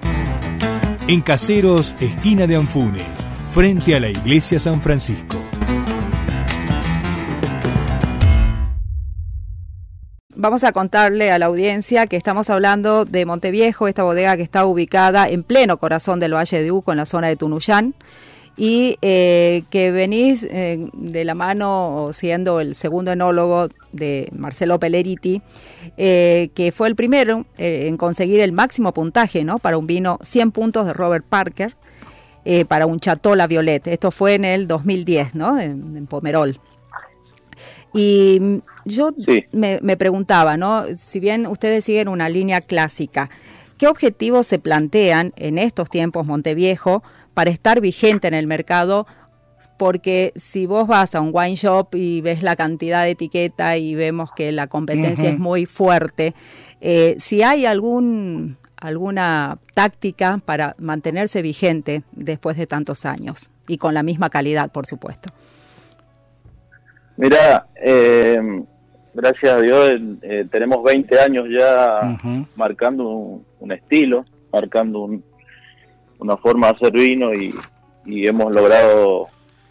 En 1.08 1.22
Caseros, 1.22 1.96
esquina 2.00 2.46
de 2.46 2.58
Anfunes, 2.58 3.28
frente 3.50 3.96
a 3.96 4.02
la 4.02 4.12
iglesia 4.12 4.60
San 4.60 4.80
Francisco. 4.80 5.47
Vamos 10.40 10.64
a 10.64 10.72
contarle 10.72 11.32
a 11.32 11.40
la 11.40 11.48
audiencia 11.48 12.06
que 12.06 12.16
estamos 12.16 12.52
hablando 12.52 13.06
de 13.06 13.26
Monteviejo, 13.26 13.88
esta 13.88 14.04
bodega 14.04 14.38
que 14.38 14.44
está 14.44 14.68
ubicada 14.68 15.28
en 15.28 15.42
pleno 15.42 15.78
corazón 15.78 16.20
del 16.20 16.36
Valle 16.36 16.62
de 16.62 16.72
Uco, 16.72 16.92
en 16.92 17.00
la 17.00 17.08
zona 17.08 17.28
de 17.28 17.36
Tunuyán, 17.36 17.96
y 18.56 19.00
eh, 19.02 19.64
que 19.72 19.90
venís 19.90 20.44
eh, 20.44 20.90
de 20.94 21.26
la 21.26 21.34
mano 21.34 22.10
siendo 22.14 22.60
el 22.60 22.76
segundo 22.76 23.12
enólogo 23.12 23.70
de 23.92 24.30
Marcelo 24.32 24.80
Pelleriti, 24.80 25.42
eh, 25.98 26.52
que 26.54 26.72
fue 26.72 26.88
el 26.88 26.96
primero 26.96 27.48
en 27.58 27.98
conseguir 27.98 28.40
el 28.42 28.52
máximo 28.52 28.94
puntaje 28.94 29.44
¿no? 29.44 29.58
para 29.58 29.80
un 29.80 29.88
vino 29.88 30.20
100 30.22 30.52
puntos 30.52 30.86
de 30.86 30.94
Robert 30.94 31.26
Parker, 31.28 31.76
para 32.68 32.86
un 32.86 33.00
Chateau 33.00 33.34
La 33.34 33.48
Violette. 33.48 33.88
Esto 33.88 34.12
fue 34.12 34.36
en 34.36 34.46
el 34.46 34.68
2010, 34.68 35.34
¿no? 35.34 35.60
en 35.60 36.06
Pomerol. 36.06 36.60
Y 37.98 38.40
mm, 38.40 38.58
yo 38.86 39.12
Sí. 39.26 39.46
me, 39.52 39.80
me 39.82 39.98
preguntaba, 39.98 40.58
¿no? 40.58 40.86
Si 40.96 41.20
bien 41.20 41.48
ustedes 41.48 41.84
siguen 41.86 42.08
una 42.08 42.30
línea 42.30 42.62
clásica, 42.62 43.30
¿qué 43.78 43.88
objetivos 43.88 44.48
se 44.48 44.60
plantean 44.60 45.34
en 45.36 45.58
estos 45.58 45.90
tiempos 45.90 46.26
Monteviejo 46.26 47.04
para 47.34 47.50
estar 47.50 47.82
vigente 47.82 48.28
en 48.28 48.34
el 48.34 48.48
mercado? 48.48 49.08
Porque 49.78 50.34
si 50.36 50.68
vos 50.68 50.88
vas 50.88 51.16
a 51.16 51.22
un 51.22 51.32
wine 51.34 51.56
shop 51.56 51.96
y 51.96 52.22
ves 52.22 52.44
la 52.44 52.56
cantidad 52.56 53.04
de 53.04 53.12
etiqueta 53.12 53.76
y 53.78 53.96
vemos 53.96 54.30
que 54.36 54.52
la 54.52 54.68
competencia 54.68 55.30
es 55.30 55.40
muy 55.40 55.66
fuerte, 55.66 56.36
eh, 56.80 57.16
si 57.18 57.42
hay 57.42 57.66
algún 57.66 58.58
alguna 58.80 59.58
táctica 59.74 60.40
para 60.46 60.76
mantenerse 60.78 61.42
vigente 61.42 62.04
después 62.12 62.58
de 62.58 62.68
tantos 62.68 63.06
años 63.08 63.50
y 63.68 63.80
con 63.80 63.96
la 63.96 64.04
misma 64.04 64.30
calidad, 64.30 64.72
por 64.72 64.86
supuesto. 64.86 65.30
Mira, 67.18 67.66
eh, 67.76 68.40
gracias 69.14 69.54
a 69.54 69.60
Dios 69.60 70.00
eh, 70.22 70.46
tenemos 70.52 70.84
20 70.84 71.20
años 71.20 71.46
ya 71.50 72.00
marcando 72.56 73.10
un, 73.10 73.46
un 73.60 73.72
estilo, 73.72 74.24
marcando 74.54 75.00
un- 75.02 75.24
una 76.20 76.38
forma 76.38 76.68
de 76.68 76.74
hacer 76.76 76.92
vino 76.94 77.34
y, 77.34 77.54
y 78.06 78.26
hemos 78.28 78.54
logrado 78.54 79.28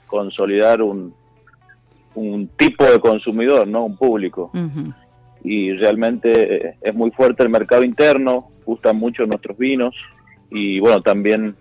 consolidar 0.06 0.80
un, 0.82 1.12
un 2.14 2.48
tipo 2.56 2.84
de 2.84 3.00
consumidor, 3.00 3.66
no 3.66 3.84
un 3.84 3.96
público. 3.96 4.50
Y 5.42 5.72
realmente 5.74 6.68
eh, 6.68 6.76
es 6.82 6.94
muy 6.94 7.10
fuerte 7.12 7.42
el 7.42 7.48
mercado 7.48 7.82
interno, 7.84 8.50
gustan 8.64 8.96
mucho 8.96 9.26
nuestros 9.26 9.56
vinos 9.58 9.94
y 10.50 10.78
bueno, 10.80 11.00
también 11.02 11.56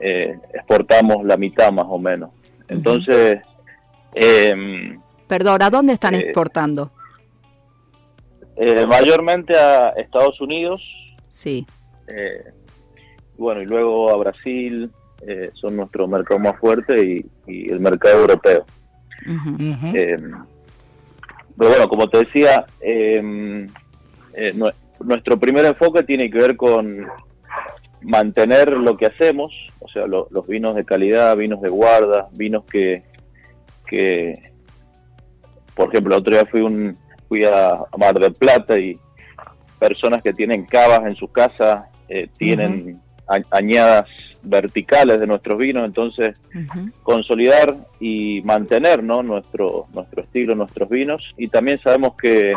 eh, 0.00 0.38
exportamos 0.54 1.24
la 1.24 1.36
mitad 1.36 1.72
más 1.72 1.86
o 1.88 1.98
menos. 1.98 2.30
Entonces, 2.68 3.40
em, 4.14 4.98
Perdón, 5.28 5.62
¿a 5.62 5.70
dónde 5.70 5.92
están 5.92 6.14
Eh, 6.14 6.20
exportando? 6.20 6.90
eh, 8.56 8.86
mayormente 8.86 9.56
a 9.56 9.90
Estados 9.90 10.40
Unidos, 10.40 10.82
Sí. 11.28 11.64
eh, 12.08 12.42
bueno, 13.36 13.62
y 13.62 13.66
luego 13.66 14.10
a 14.10 14.16
Brasil, 14.16 14.90
eh, 15.26 15.50
son 15.54 15.76
nuestro 15.76 16.08
mercado 16.08 16.40
más 16.40 16.58
fuerte 16.58 17.04
y, 17.04 17.26
y 17.46 17.70
el 17.70 17.78
mercado 17.78 18.20
europeo. 18.20 18.64
Eh, 19.94 20.16
pero 21.56 21.70
bueno, 21.70 21.88
como 21.88 22.08
te 22.08 22.18
decía, 22.24 22.64
eh, 22.80 23.66
eh, 24.34 24.52
nue- 24.56 24.74
nuestro 25.04 25.38
primer 25.38 25.64
enfoque 25.66 26.02
tiene 26.02 26.30
que 26.30 26.38
ver 26.38 26.56
con 26.56 27.06
mantener 28.00 28.72
lo 28.76 28.96
que 28.96 29.06
hacemos, 29.06 29.52
o 29.80 29.88
sea, 29.88 30.06
lo- 30.06 30.28
los 30.30 30.46
vinos 30.46 30.74
de 30.74 30.84
calidad, 30.84 31.36
vinos 31.36 31.60
de 31.60 31.68
guarda, 31.68 32.28
vinos 32.32 32.64
que, 32.64 33.02
que 33.86 34.52
por 35.78 35.88
ejemplo, 35.90 36.14
el 36.16 36.20
otro 36.20 36.34
día 36.34 36.44
fui, 36.44 36.60
un, 36.60 36.96
fui 37.28 37.44
a, 37.44 37.78
Mar 37.96 38.18
del 38.18 38.34
Plata 38.34 38.78
y 38.78 38.98
personas 39.78 40.22
que 40.22 40.32
tienen 40.32 40.66
cavas 40.66 41.06
en 41.06 41.14
su 41.14 41.28
casa 41.28 41.88
eh, 42.08 42.28
tienen 42.36 43.00
añadas 43.50 44.06
verticales 44.42 45.20
de 45.20 45.26
nuestros 45.26 45.56
vinos, 45.58 45.84
entonces 45.84 46.34
consolidar 47.02 47.76
y 48.00 48.40
mantener 48.42 49.02
¿no? 49.04 49.22
nuestro 49.22 49.86
nuestro 49.94 50.22
estilo, 50.22 50.54
nuestros 50.54 50.88
vinos 50.88 51.22
y 51.36 51.46
también 51.48 51.78
sabemos 51.80 52.14
que 52.16 52.54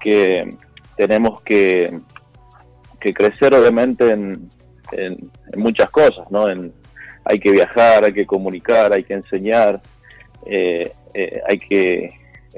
que 0.00 0.54
tenemos 0.96 1.40
que, 1.42 1.98
que 3.00 3.12
crecer 3.14 3.54
obviamente 3.54 4.10
en, 4.10 4.50
en- 4.92 5.30
en 5.52 5.60
muchas 5.60 5.90
cosas, 5.90 6.30
¿no? 6.30 6.48
En, 6.48 6.72
hay 7.24 7.38
que 7.40 7.50
viajar, 7.52 8.04
hay 8.04 8.12
que 8.12 8.26
comunicar, 8.26 8.92
hay 8.92 9.02
que 9.04 9.14
enseñar, 9.14 9.80
eh, 10.46 10.92
eh, 11.14 11.40
hay 11.48 11.58
que 11.58 12.12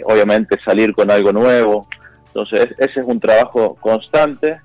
obviamente 0.05 0.57
salir 0.65 0.95
con 0.95 1.11
algo 1.11 1.33
nuevo. 1.33 1.87
Entonces 2.29 2.69
ese 2.79 3.01
es 3.01 3.07
un 3.07 3.19
trabajo 3.21 3.77
constante, 3.81 4.61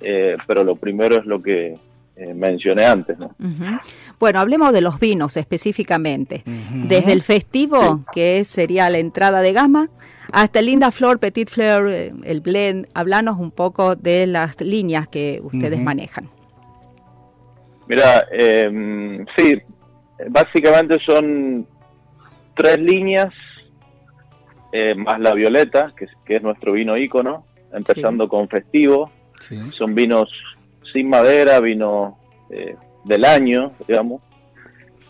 eh, 0.00 0.36
pero 0.46 0.62
lo 0.64 0.76
primero 0.76 1.16
es 1.16 1.26
lo 1.26 1.42
que 1.42 1.76
eh, 2.16 2.34
mencioné 2.34 2.84
antes. 2.86 3.16
Bueno, 4.18 4.40
hablemos 4.40 4.72
de 4.72 4.80
los 4.82 5.00
vinos 5.00 5.36
específicamente. 5.36 6.42
Desde 6.86 7.12
el 7.12 7.22
festivo, 7.22 8.04
que 8.12 8.38
es- 8.40 8.48
sería 8.48 8.90
la 8.90 8.98
entrada 8.98 9.40
de 9.40 9.52
gama, 9.54 9.88
hasta 10.30 10.58
el 10.60 10.66
Linda 10.66 10.90
Flor, 10.90 11.18
Petit 11.18 11.48
Fleur, 11.48 11.88
el 11.88 12.40
blend. 12.42 12.86
Hablanos 12.94 13.38
un 13.38 13.50
poco 13.50 13.96
de 13.96 14.26
las 14.26 14.60
líneas 14.60 15.08
que 15.08 15.40
ustedes 15.42 15.80
manejan. 15.80 16.28
Mira, 17.88 18.26
eh, 18.30 19.24
sí, 19.36 19.58
básicamente 20.28 20.98
son 21.04 21.66
tres 22.54 22.78
líneas, 22.78 23.32
eh, 24.72 24.94
más 24.94 25.18
la 25.20 25.34
violeta, 25.34 25.92
que 25.96 26.04
es, 26.04 26.10
que 26.24 26.36
es 26.36 26.42
nuestro 26.42 26.72
vino 26.72 26.96
ícono, 26.96 27.44
empezando 27.72 28.28
con 28.28 28.48
festivo. 28.48 29.10
Sí. 29.38 29.58
Son 29.58 29.94
vinos 29.94 30.30
sin 30.92 31.08
madera, 31.08 31.60
vino 31.60 32.18
eh, 32.50 32.76
del 33.04 33.24
año, 33.24 33.72
digamos. 33.86 34.22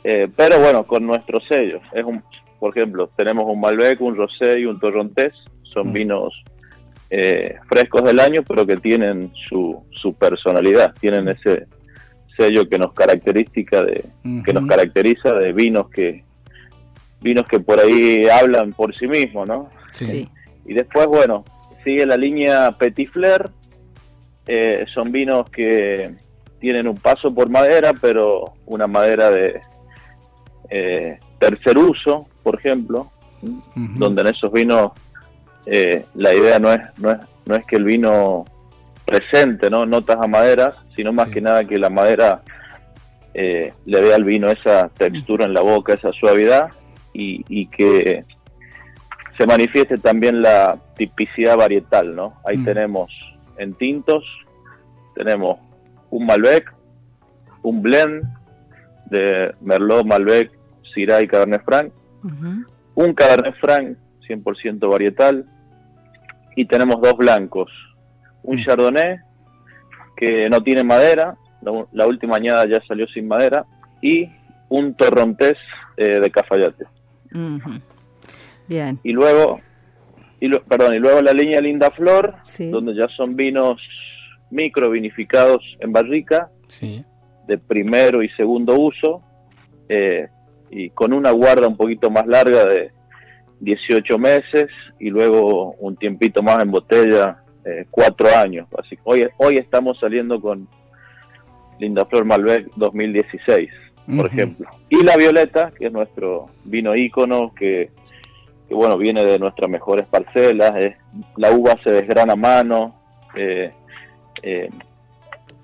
Eh, 0.05 0.29
pero 0.37 0.61
bueno, 0.61 0.85
con 0.85 1.07
nuestros 1.07 1.45
sellos. 1.49 1.83
Es 1.93 2.05
un, 2.05 2.23
por 2.59 2.77
ejemplo, 2.77 3.11
tenemos 3.17 3.45
un 3.47 3.61
Malbec, 3.61 4.01
un 4.01 4.17
Rosé 4.17 4.61
y 4.61 4.67
un 4.67 4.79
Torrontés. 4.79 5.35
Son 5.63 5.89
Mm. 5.89 5.93
vinos 5.93 6.43
eh, 7.11 7.57
frescos 7.69 8.05
del 8.05 8.21
año, 8.21 8.43
pero 8.47 8.65
que 8.67 8.77
tienen 8.77 9.33
su, 9.49 9.83
su 9.91 10.15
personalidad. 10.15 10.95
Tienen 11.01 11.29
ese 11.29 11.67
sello 12.37 12.69
que 12.69 12.79
nos 12.79 12.93
característica 12.93 13.83
de, 13.85 14.05
que 14.45 14.53
nos 14.53 14.67
caracteriza 14.67 15.33
de 15.35 15.53
vinos 15.53 15.91
que 15.91 16.25
vinos 17.21 17.47
que 17.47 17.61
por 17.61 17.79
ahí 17.81 18.29
hablan 18.29 18.73
por 18.73 18.95
sí 18.97 19.07
mismos, 19.07 19.49
¿no? 19.49 19.69
Sí. 19.93 20.07
Sí. 20.07 20.29
Y 20.67 20.75
después, 20.75 21.07
bueno, 21.07 21.45
sigue 21.85 22.07
la 22.07 22.17
línea 22.17 22.73
Petit 22.73 23.11
Flair. 23.11 23.51
Eh, 24.47 24.85
son 24.93 25.13
vinos 25.13 25.49
que 25.51 26.15
tienen 26.61 26.89
un 26.89 26.97
paso 26.97 27.33
por 27.35 27.49
madera, 27.49 27.93
pero 28.01 28.55
una 28.67 28.87
madera 28.87 29.31
de 29.31 29.61
eh, 30.71 31.19
tercer 31.39 31.79
uso, 31.79 32.27
por 32.43 32.57
ejemplo, 32.59 33.11
donde 33.43 34.23
en 34.23 34.29
esos 34.29 34.53
vinos 34.53 34.93
eh, 35.67 36.05
la 36.15 36.35
idea 36.35 36.59
no 36.59 36.73
es, 36.73 36.81
no, 36.99 37.11
es, 37.13 37.19
no 37.47 37.55
es 37.55 37.65
que 37.67 37.77
el 37.77 37.85
vino 37.85 38.45
presente 39.05 39.71
¿no? 39.71 39.87
notas 39.87 40.19
a 40.21 40.27
madera, 40.27 40.75
sino 40.95 41.13
más 41.13 41.29
Sí. 41.29 41.35
que 41.35 41.41
nada 41.41 41.65
que 41.65 41.79
la 41.79 41.91
madera 41.91 42.43
eh, 43.35 43.73
le 43.87 44.01
dé 44.01 44.15
al 44.15 44.25
vino 44.25 44.51
esa 44.51 44.89
textura 44.89 45.47
en 45.47 45.55
la 45.55 45.61
boca, 45.63 45.95
esa 45.95 46.13
suavidad 46.13 46.69
y, 47.13 47.45
y 47.49 47.67
que 47.67 48.23
se 49.39 49.47
manifieste 49.47 49.97
también 49.99 50.43
la 50.43 50.79
tipicidad 50.97 51.57
varietal, 51.57 52.15
¿no? 52.15 52.35
Ahí 52.47 52.59
Mm. 52.59 52.65
tenemos 52.65 53.11
en 53.59 53.75
tintos, 53.75 54.25
tenemos 55.15 55.59
un 56.11 56.27
Malbec, 56.27 56.73
un 57.63 57.83
blend 57.83 58.23
de 59.07 59.55
Merlot, 59.61 60.05
Malbec, 60.07 60.51
Syrah 60.95 61.23
y 61.23 61.27
Cabernet 61.29 61.65
Franc, 61.65 61.93
un 62.95 63.15
Cabernet 63.15 63.55
Franc 63.57 63.97
100% 64.29 64.89
varietal 64.91 65.45
y 66.57 66.65
tenemos 66.67 67.01
dos 67.01 67.17
blancos, 67.17 67.71
un 68.43 68.59
Mm. 68.59 68.65
Chardonnay 68.65 69.17
que 70.17 70.49
no 70.51 70.63
tiene 70.63 70.85
madera, 70.85 71.37
la, 71.63 71.87
la 71.93 72.07
última 72.07 72.37
añada 72.37 72.67
ya 72.69 72.81
salió 72.87 73.07
sin 73.09 73.27
madera 73.27 73.65
y 74.03 74.29
un 74.69 74.95
Torrontés 74.95 75.57
eh, 75.97 76.21
de 76.21 76.31
Cafayate. 76.31 76.85
Bien. 78.69 78.99
Y 79.03 79.13
luego, 79.13 79.61
y 80.41 80.49
lo- 80.49 80.63
perdón, 80.65 80.95
y 80.95 80.99
luego 80.99 81.21
la 81.23 81.33
línea 81.33 81.61
Linda 81.61 81.91
Flor, 81.91 82.35
Sí. 82.43 82.71
donde 82.71 82.95
ya 82.95 83.07
son 83.17 83.35
vinos 83.37 83.81
micro 84.51 84.91
vinificados 84.91 85.63
en 85.81 85.93
barrica 85.93 86.51
Sí. 86.69 87.05
de 87.47 87.59
primero 87.59 88.23
y 88.23 88.29
segundo 88.31 88.79
uso 88.79 89.23
eh, 89.89 90.29
y 90.71 90.91
con 90.91 91.13
una 91.13 91.31
guarda 91.33 91.67
un 91.67 91.77
poquito 91.77 92.11
más 92.11 92.25
larga 92.27 92.65
de 92.65 92.93
18 93.61 94.19
meses 94.19 94.67
y 95.01 95.11
luego 95.11 95.73
un 95.81 95.97
tiempito 95.97 96.43
más 96.45 96.63
en 96.63 96.71
botella, 96.71 97.43
eh, 97.65 97.87
cuatro 97.91 98.29
años. 98.37 98.69
Así 98.79 98.97
que 98.97 99.03
hoy, 99.05 99.29
hoy 99.39 99.57
estamos 99.57 99.99
saliendo 99.99 100.41
con 100.41 100.69
Linda 101.81 102.05
Flor 102.07 102.25
Malbec 102.25 102.69
2016, 102.77 103.69
por 104.17 104.27
ejemplo. 104.27 104.69
Y 104.89 105.03
la 105.03 105.17
Violeta, 105.17 105.73
que 105.79 105.87
es 105.87 105.93
nuestro 105.93 106.51
vino 106.65 106.95
ícono, 106.97 107.53
que, 107.55 107.91
que, 108.69 108.75
bueno, 108.75 108.97
viene 108.99 109.25
de 109.25 109.39
nuestras 109.39 109.71
mejores 109.71 110.07
parcelas, 110.07 110.73
es, 110.77 110.97
la 111.37 111.51
uva 111.53 111.77
se 111.83 111.91
desgrana 111.91 112.33
a 112.35 112.37
mano, 112.37 112.95
eh, 113.35 113.73
eh, 114.43 114.69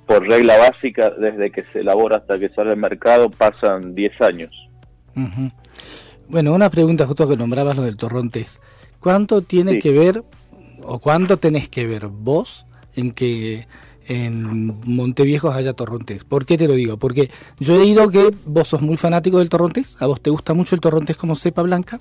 por 0.06 0.26
regla 0.26 0.56
básica, 0.59 1.11
desde 1.11 1.50
que 1.50 1.64
se 1.72 1.80
elabora 1.80 2.18
hasta 2.18 2.38
que 2.38 2.48
sale 2.50 2.70
al 2.70 2.76
mercado 2.76 3.28
pasan 3.28 3.94
10 3.94 4.20
años. 4.22 4.52
Bueno, 6.28 6.54
una 6.54 6.70
pregunta 6.70 7.06
justo 7.06 7.28
que 7.28 7.37
nombrabas 7.37 7.76
lo 7.76 7.82
del 7.82 7.96
Torrontés. 7.96 8.61
¿Cuánto 9.00 9.42
tiene 9.42 9.72
Sí. 9.72 9.78
que 9.78 9.92
ver 9.92 10.22
o 10.82 10.98
cuánto 10.98 11.38
tenés 11.38 11.68
que 11.68 11.87
ver 11.87 12.06
vos 12.09 12.66
en 12.94 13.12
que 13.12 13.66
en 14.08 14.78
Monteviejo 14.84 15.50
haya 15.50 15.72
Torrontés? 15.72 16.24
¿Por 16.24 16.44
qué 16.46 16.56
te 16.56 16.68
lo 16.68 16.74
digo? 16.74 16.96
Porque 16.96 17.30
yo 17.58 17.74
he 17.74 17.78
oído 17.78 18.08
que 18.10 18.30
vos 18.44 18.68
sos 18.68 18.82
muy 18.82 18.96
fanático 18.96 19.38
del 19.38 19.48
Torrontés, 19.48 19.96
a 20.00 20.06
vos 20.06 20.20
te 20.20 20.30
gusta 20.30 20.54
mucho 20.54 20.74
el 20.74 20.80
Torrontés 20.80 21.16
como 21.16 21.34
cepa 21.36 21.62
blanca 21.62 21.98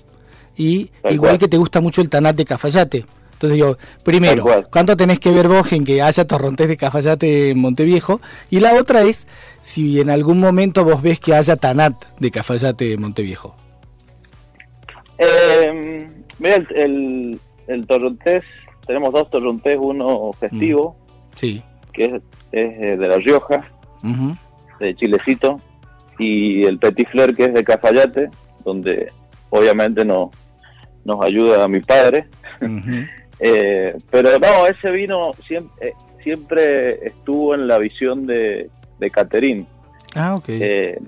y 0.56 0.86
Tal 1.02 1.14
igual 1.14 1.30
cual. 1.32 1.38
que 1.38 1.48
te 1.48 1.56
gusta 1.58 1.80
mucho 1.80 2.00
el 2.02 2.08
Tanat 2.08 2.36
de 2.36 2.44
Cafayate. 2.44 3.04
Entonces 3.34 3.56
digo, 3.56 3.76
primero. 4.02 4.44
¿cuánto 4.72 4.96
tenés 4.96 5.20
que 5.20 5.30
ver 5.30 5.46
vos 5.48 5.70
en 5.72 5.84
que 5.84 6.00
haya 6.00 6.26
Torrontés 6.26 6.68
de 6.68 6.76
Cafayate 6.78 7.50
en 7.50 7.58
Monteviejo? 7.58 8.20
Y 8.48 8.60
la 8.60 8.74
otra 8.74 9.02
es 9.02 9.26
si 9.60 10.00
en 10.00 10.08
algún 10.08 10.40
momento 10.40 10.84
vos 10.84 11.02
ves 11.02 11.20
que 11.20 11.34
haya 11.34 11.56
Tanat 11.56 12.02
de 12.18 12.30
Cafayate 12.30 12.94
en 12.94 13.00
Monteviejo. 13.02 13.54
Eh, 15.18 16.08
mira, 16.38 16.56
el, 16.56 16.66
el, 16.76 17.40
el 17.68 17.86
torrontés, 17.86 18.44
tenemos 18.86 19.12
dos 19.12 19.30
torrontés, 19.30 19.76
uno 19.80 20.30
festivo, 20.38 20.96
Sí. 21.34 21.62
Que 21.96 22.04
es, 22.04 22.12
es 22.52 22.78
eh, 22.78 22.96
de 22.96 23.08
La 23.08 23.16
Rioja, 23.16 23.64
de 24.80 24.94
Chilecito, 24.94 25.60
y 26.18 26.64
el 26.64 26.78
Petit 26.78 27.08
Fleur, 27.08 27.34
que 27.34 27.44
es 27.46 27.54
de 27.54 27.64
Cafayate, 27.64 28.30
donde 28.64 29.10
obviamente 29.50 30.04
no, 30.04 30.30
nos 31.04 31.24
ayuda 31.24 31.66
mi 31.68 31.80
padre. 31.80 32.26
Eh, 33.38 33.94
pero 34.10 34.38
no, 34.38 34.66
ese 34.66 34.90
vino 34.90 35.30
siempre, 35.46 35.92
siempre 36.24 37.06
estuvo 37.06 37.54
en 37.54 37.68
la 37.68 37.76
visión 37.76 38.26
de, 38.26 38.70
de 38.98 39.10
Caterín, 39.10 39.66
Ah, 40.14 40.36
ok. 40.36 40.44
eh, 40.48 40.98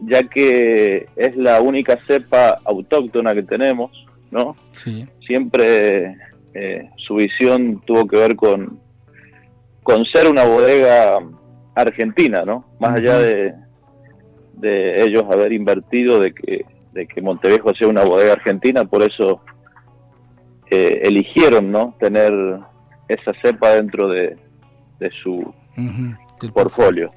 ya 0.00 0.22
que 0.22 1.06
es 1.16 1.36
la 1.36 1.60
única 1.60 1.98
cepa 2.06 2.58
autóctona 2.64 3.34
que 3.34 3.42
tenemos, 3.42 3.90
¿no? 4.30 4.56
sí. 4.72 5.06
Siempre 5.26 6.16
eh, 6.54 6.88
su 6.96 7.16
visión 7.16 7.82
tuvo 7.84 8.06
que 8.06 8.16
ver 8.16 8.36
con, 8.36 8.80
con 9.82 10.04
ser 10.06 10.28
una 10.28 10.44
bodega 10.44 11.18
argentina, 11.74 12.42
¿no? 12.44 12.64
Más 12.78 12.98
allá 12.98 13.18
de, 13.18 13.54
de 14.54 15.02
ellos 15.02 15.24
haber 15.30 15.52
invertido 15.52 16.20
de 16.20 16.32
que, 16.32 16.64
de 16.92 17.06
que 17.06 17.22
Montevideo 17.22 17.74
sea 17.74 17.88
una 17.88 18.04
bodega 18.04 18.34
argentina, 18.34 18.84
por 18.84 19.02
eso 19.02 19.42
eh, 20.70 21.00
eligieron, 21.04 21.70
¿no? 21.72 21.94
Tener 21.98 22.32
esa 23.08 23.32
cepa 23.42 23.70
dentro 23.70 24.08
de, 24.08 24.36
de 24.98 25.10
su 25.22 25.52
portfolio. 26.52 27.10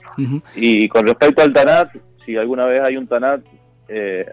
Y 0.55 0.87
con 0.87 1.05
respecto 1.05 1.43
al 1.43 1.53
Tanat, 1.53 1.89
si 2.25 2.35
alguna 2.37 2.65
vez 2.65 2.79
hay 2.79 2.97
un 2.97 3.07
Tanat, 3.07 3.41
eh, 3.87 4.25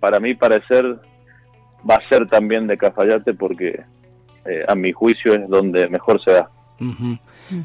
para 0.00 0.20
mí 0.20 0.34
parecer 0.34 0.84
va 1.88 1.96
a 1.96 2.08
ser 2.08 2.28
también 2.28 2.66
de 2.66 2.76
Cafayate 2.76 3.34
porque 3.34 3.80
eh, 4.44 4.64
a 4.68 4.74
mi 4.74 4.92
juicio 4.92 5.34
es 5.34 5.48
donde 5.48 5.88
mejor 5.88 6.22
se 6.22 6.32
da. 6.32 6.50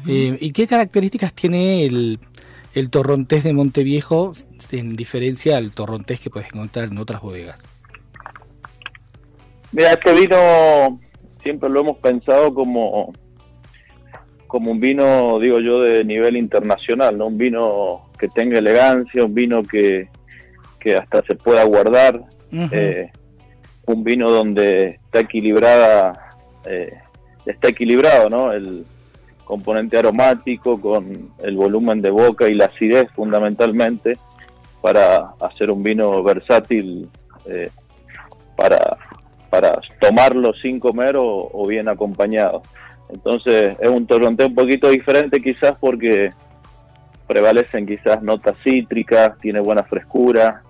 Eh, 0.06 0.38
¿Y 0.40 0.52
qué 0.52 0.66
características 0.66 1.32
tiene 1.32 1.84
el, 1.86 2.18
el 2.74 2.90
torrontés 2.90 3.44
de 3.44 3.52
Monteviejo 3.52 4.32
en 4.70 4.96
diferencia 4.96 5.56
al 5.56 5.74
torrontés 5.74 6.20
que 6.20 6.30
puedes 6.30 6.48
encontrar 6.48 6.88
en 6.88 6.98
otras 6.98 7.20
bodegas? 7.20 7.58
Mira, 9.72 9.92
este 9.92 10.12
vino 10.12 11.00
siempre 11.42 11.68
lo 11.68 11.80
hemos 11.80 11.96
pensado 11.98 12.52
como, 12.52 13.12
como 14.46 14.70
un 14.70 14.80
vino, 14.80 15.38
digo 15.40 15.60
yo, 15.60 15.80
de 15.80 16.04
nivel 16.04 16.36
internacional, 16.36 17.18
¿no? 17.18 17.26
Un 17.26 17.38
vino 17.38 18.10
que 18.18 18.28
tenga 18.28 18.58
elegancia, 18.58 19.24
un 19.24 19.34
vino 19.34 19.62
que, 19.62 20.08
que 20.78 20.94
hasta 20.94 21.22
se 21.22 21.34
pueda 21.34 21.64
guardar, 21.64 22.22
eh, 22.70 23.10
un 23.86 24.04
vino 24.04 24.30
donde 24.30 24.98
está 25.04 25.20
equilibrada, 25.20 26.36
eh, 26.66 26.92
está 27.46 27.70
equilibrado, 27.70 28.28
¿no? 28.28 28.52
El 28.52 28.84
componente 29.52 29.98
aromático 29.98 30.80
con 30.80 31.30
el 31.42 31.56
volumen 31.56 32.00
de 32.00 32.08
boca 32.08 32.48
y 32.48 32.54
la 32.54 32.64
acidez 32.64 33.10
fundamentalmente 33.14 34.16
para 34.80 35.34
hacer 35.40 35.70
un 35.70 35.82
vino 35.82 36.22
versátil 36.22 37.06
eh, 37.44 37.68
para, 38.56 38.96
para 39.50 39.78
tomarlo 40.00 40.54
sin 40.54 40.80
comer 40.80 41.18
o, 41.18 41.50
o 41.52 41.66
bien 41.66 41.86
acompañado. 41.90 42.62
Entonces 43.10 43.76
es 43.78 43.90
un 43.90 44.06
torrontés 44.06 44.46
un 44.46 44.54
poquito 44.54 44.88
diferente 44.88 45.42
quizás 45.42 45.74
porque 45.78 46.30
prevalecen 47.26 47.84
quizás 47.84 48.22
notas 48.22 48.56
cítricas, 48.64 49.38
tiene 49.38 49.60
buena 49.60 49.82
frescura 49.82 50.62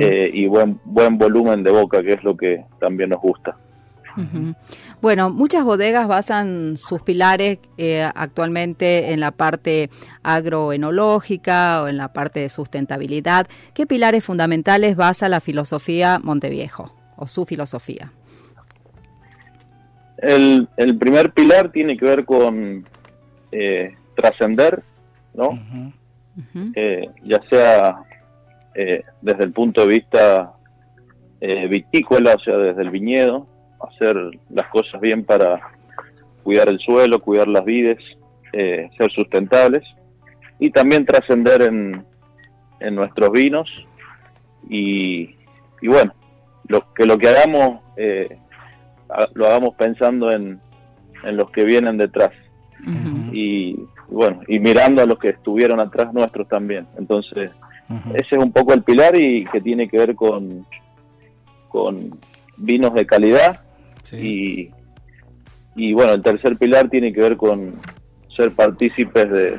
eh, 0.00 0.28
y 0.34 0.48
buen, 0.48 0.80
buen 0.84 1.18
volumen 1.18 1.62
de 1.62 1.70
boca, 1.70 2.02
que 2.02 2.14
es 2.14 2.24
lo 2.24 2.36
que 2.36 2.64
también 2.80 3.10
nos 3.10 3.20
gusta. 3.20 3.56
Bueno, 5.04 5.28
muchas 5.28 5.64
bodegas 5.64 6.08
basan 6.08 6.78
sus 6.78 7.02
pilares 7.02 7.58
eh, 7.76 8.10
actualmente 8.14 9.12
en 9.12 9.20
la 9.20 9.32
parte 9.32 9.90
agroenológica 10.22 11.82
o 11.82 11.88
en 11.88 11.98
la 11.98 12.14
parte 12.14 12.40
de 12.40 12.48
sustentabilidad. 12.48 13.46
¿Qué 13.74 13.86
pilares 13.86 14.24
fundamentales 14.24 14.96
basa 14.96 15.28
la 15.28 15.42
filosofía 15.42 16.20
Monteviejo 16.22 16.94
o 17.18 17.26
su 17.26 17.44
filosofía? 17.44 18.12
El, 20.16 20.68
el 20.78 20.96
primer 20.96 21.32
pilar 21.32 21.70
tiene 21.70 21.98
que 21.98 22.06
ver 22.06 22.24
con 22.24 22.86
eh, 23.52 23.94
trascender, 24.16 24.82
¿no? 25.34 25.50
Eh, 26.76 27.10
ya 27.24 27.42
sea 27.50 28.04
eh, 28.74 29.02
desde 29.20 29.44
el 29.44 29.52
punto 29.52 29.82
de 29.82 29.86
vista 29.86 30.54
eh, 31.42 31.66
vitícola, 31.68 32.36
o 32.36 32.40
sea, 32.40 32.56
desde 32.56 32.80
el 32.80 32.88
viñedo, 32.88 33.52
hacer 33.84 34.16
las 34.50 34.68
cosas 34.68 35.00
bien 35.00 35.24
para 35.24 35.60
cuidar 36.42 36.68
el 36.68 36.78
suelo, 36.78 37.20
cuidar 37.20 37.48
las 37.48 37.64
vides, 37.64 37.98
eh, 38.52 38.88
ser 38.96 39.10
sustentables 39.12 39.82
y 40.58 40.70
también 40.70 41.06
trascender 41.06 41.62
en, 41.62 42.04
en 42.80 42.94
nuestros 42.94 43.30
vinos. 43.32 43.68
Y, 44.68 45.34
y 45.80 45.88
bueno, 45.88 46.14
lo, 46.68 46.92
que 46.92 47.06
lo 47.06 47.18
que 47.18 47.28
hagamos 47.28 47.80
eh, 47.96 48.38
lo 49.34 49.46
hagamos 49.46 49.74
pensando 49.74 50.30
en, 50.30 50.60
en 51.22 51.36
los 51.36 51.50
que 51.50 51.64
vienen 51.64 51.96
detrás. 51.98 52.30
Y 53.32 53.78
bueno, 54.08 54.42
y 54.46 54.58
mirando 54.58 55.00
a 55.00 55.06
los 55.06 55.18
que 55.18 55.30
estuvieron 55.30 55.80
atrás 55.80 56.12
nuestros 56.12 56.46
también. 56.48 56.86
Entonces, 56.98 57.50
ese 58.14 58.36
es 58.36 58.38
un 58.38 58.52
poco 58.52 58.74
el 58.74 58.82
pilar 58.82 59.16
y 59.16 59.46
que 59.46 59.60
tiene 59.60 59.88
que 59.88 59.98
ver 59.98 60.14
con, 60.14 60.66
con 61.68 62.18
vinos 62.58 62.92
de 62.92 63.06
calidad 63.06 63.62
Sí. 64.04 64.70
y, 65.76 65.88
y 65.88 65.92
bueno, 65.92 66.12
el 66.12 66.22
tercer 66.22 66.56
pilar 66.56 66.88
tiene 66.88 67.12
que 67.12 67.20
ver 67.20 67.36
con 67.36 67.74
ser 68.36 68.52
partícipes 68.52 69.28
de, 69.30 69.58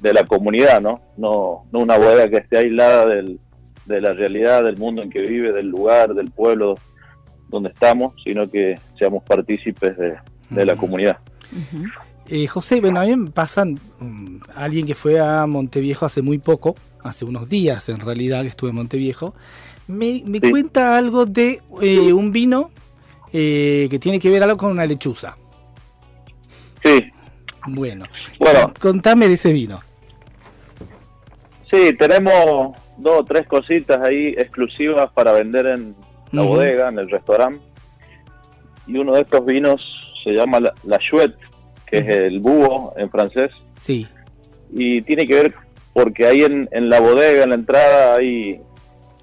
de 0.00 0.12
la 0.12 0.24
comunidad, 0.24 0.80
¿no? 0.80 1.00
¿no? 1.16 1.64
No 1.72 1.78
una 1.80 1.96
bodega 1.98 2.28
que 2.28 2.36
esté 2.38 2.58
aislada 2.58 3.06
del, 3.06 3.38
de 3.86 4.00
la 4.00 4.12
realidad, 4.14 4.62
del 4.64 4.76
mundo 4.78 5.02
en 5.02 5.10
que 5.10 5.20
vive, 5.20 5.52
del 5.52 5.68
lugar, 5.68 6.14
del 6.14 6.30
pueblo 6.30 6.76
donde 7.48 7.68
estamos, 7.70 8.14
sino 8.24 8.50
que 8.50 8.78
seamos 8.98 9.22
partícipes 9.24 9.96
de, 9.98 10.14
de 10.50 10.66
la 10.66 10.76
comunidad. 10.76 11.18
Eh, 12.28 12.46
José, 12.46 12.80
bueno, 12.80 13.00
a 13.00 13.04
mí 13.04 13.14
me 13.16 13.30
pasan 13.30 13.78
mm, 14.00 14.36
alguien 14.56 14.86
que 14.86 14.94
fue 14.94 15.20
a 15.20 15.46
Monteviejo 15.46 16.06
hace 16.06 16.22
muy 16.22 16.38
poco, 16.38 16.74
hace 17.02 17.24
unos 17.26 17.48
días 17.50 17.88
en 17.90 18.00
realidad 18.00 18.42
que 18.42 18.48
estuve 18.48 18.70
en 18.70 18.76
Monteviejo, 18.76 19.34
me, 19.86 20.22
me 20.24 20.38
Sí. 20.40 20.50
cuenta 20.50 20.96
algo 20.96 21.26
de 21.26 21.60
eh, 21.82 22.12
un 22.14 22.32
vino 22.32 22.70
eh, 23.36 23.88
que 23.90 23.98
tiene 23.98 24.20
que 24.20 24.30
ver 24.30 24.44
algo 24.44 24.56
con 24.56 24.70
una 24.70 24.86
lechuza. 24.86 25.36
Sí, 26.84 27.10
Bueno, 27.66 28.04
bueno, 28.38 28.72
contame 28.78 29.26
de 29.26 29.34
ese 29.34 29.52
vino. 29.52 29.80
Sí, 31.68 31.92
tenemos 31.98 32.76
dos 32.96 33.20
o 33.20 33.24
tres 33.24 33.48
cositas 33.48 34.00
ahí 34.00 34.28
exclusivas 34.38 35.10
para 35.12 35.32
vender 35.32 35.66
en 35.66 35.96
la 36.30 36.42
bodega, 36.42 36.88
en 36.90 37.00
el 37.00 37.10
restaurante. 37.10 37.60
Y 38.86 38.98
uno 38.98 39.14
de 39.14 39.22
estos 39.22 39.44
vinos 39.44 39.82
se 40.22 40.30
llama 40.30 40.60
la, 40.60 40.72
la 40.84 40.98
Chouette, 40.98 41.36
que 41.86 41.98
es 41.98 42.06
el 42.08 42.38
búho 42.38 42.92
en 42.96 43.10
francés. 43.10 43.50
Sí. 43.80 44.06
Y 44.70 45.02
tiene 45.02 45.26
que 45.26 45.34
ver 45.34 45.54
porque 45.92 46.26
ahí 46.26 46.42
en, 46.42 46.68
en 46.70 46.88
la 46.88 47.00
bodega, 47.00 47.42
en 47.42 47.48
la 47.48 47.54
entrada, 47.56 48.14
ahí 48.14 48.60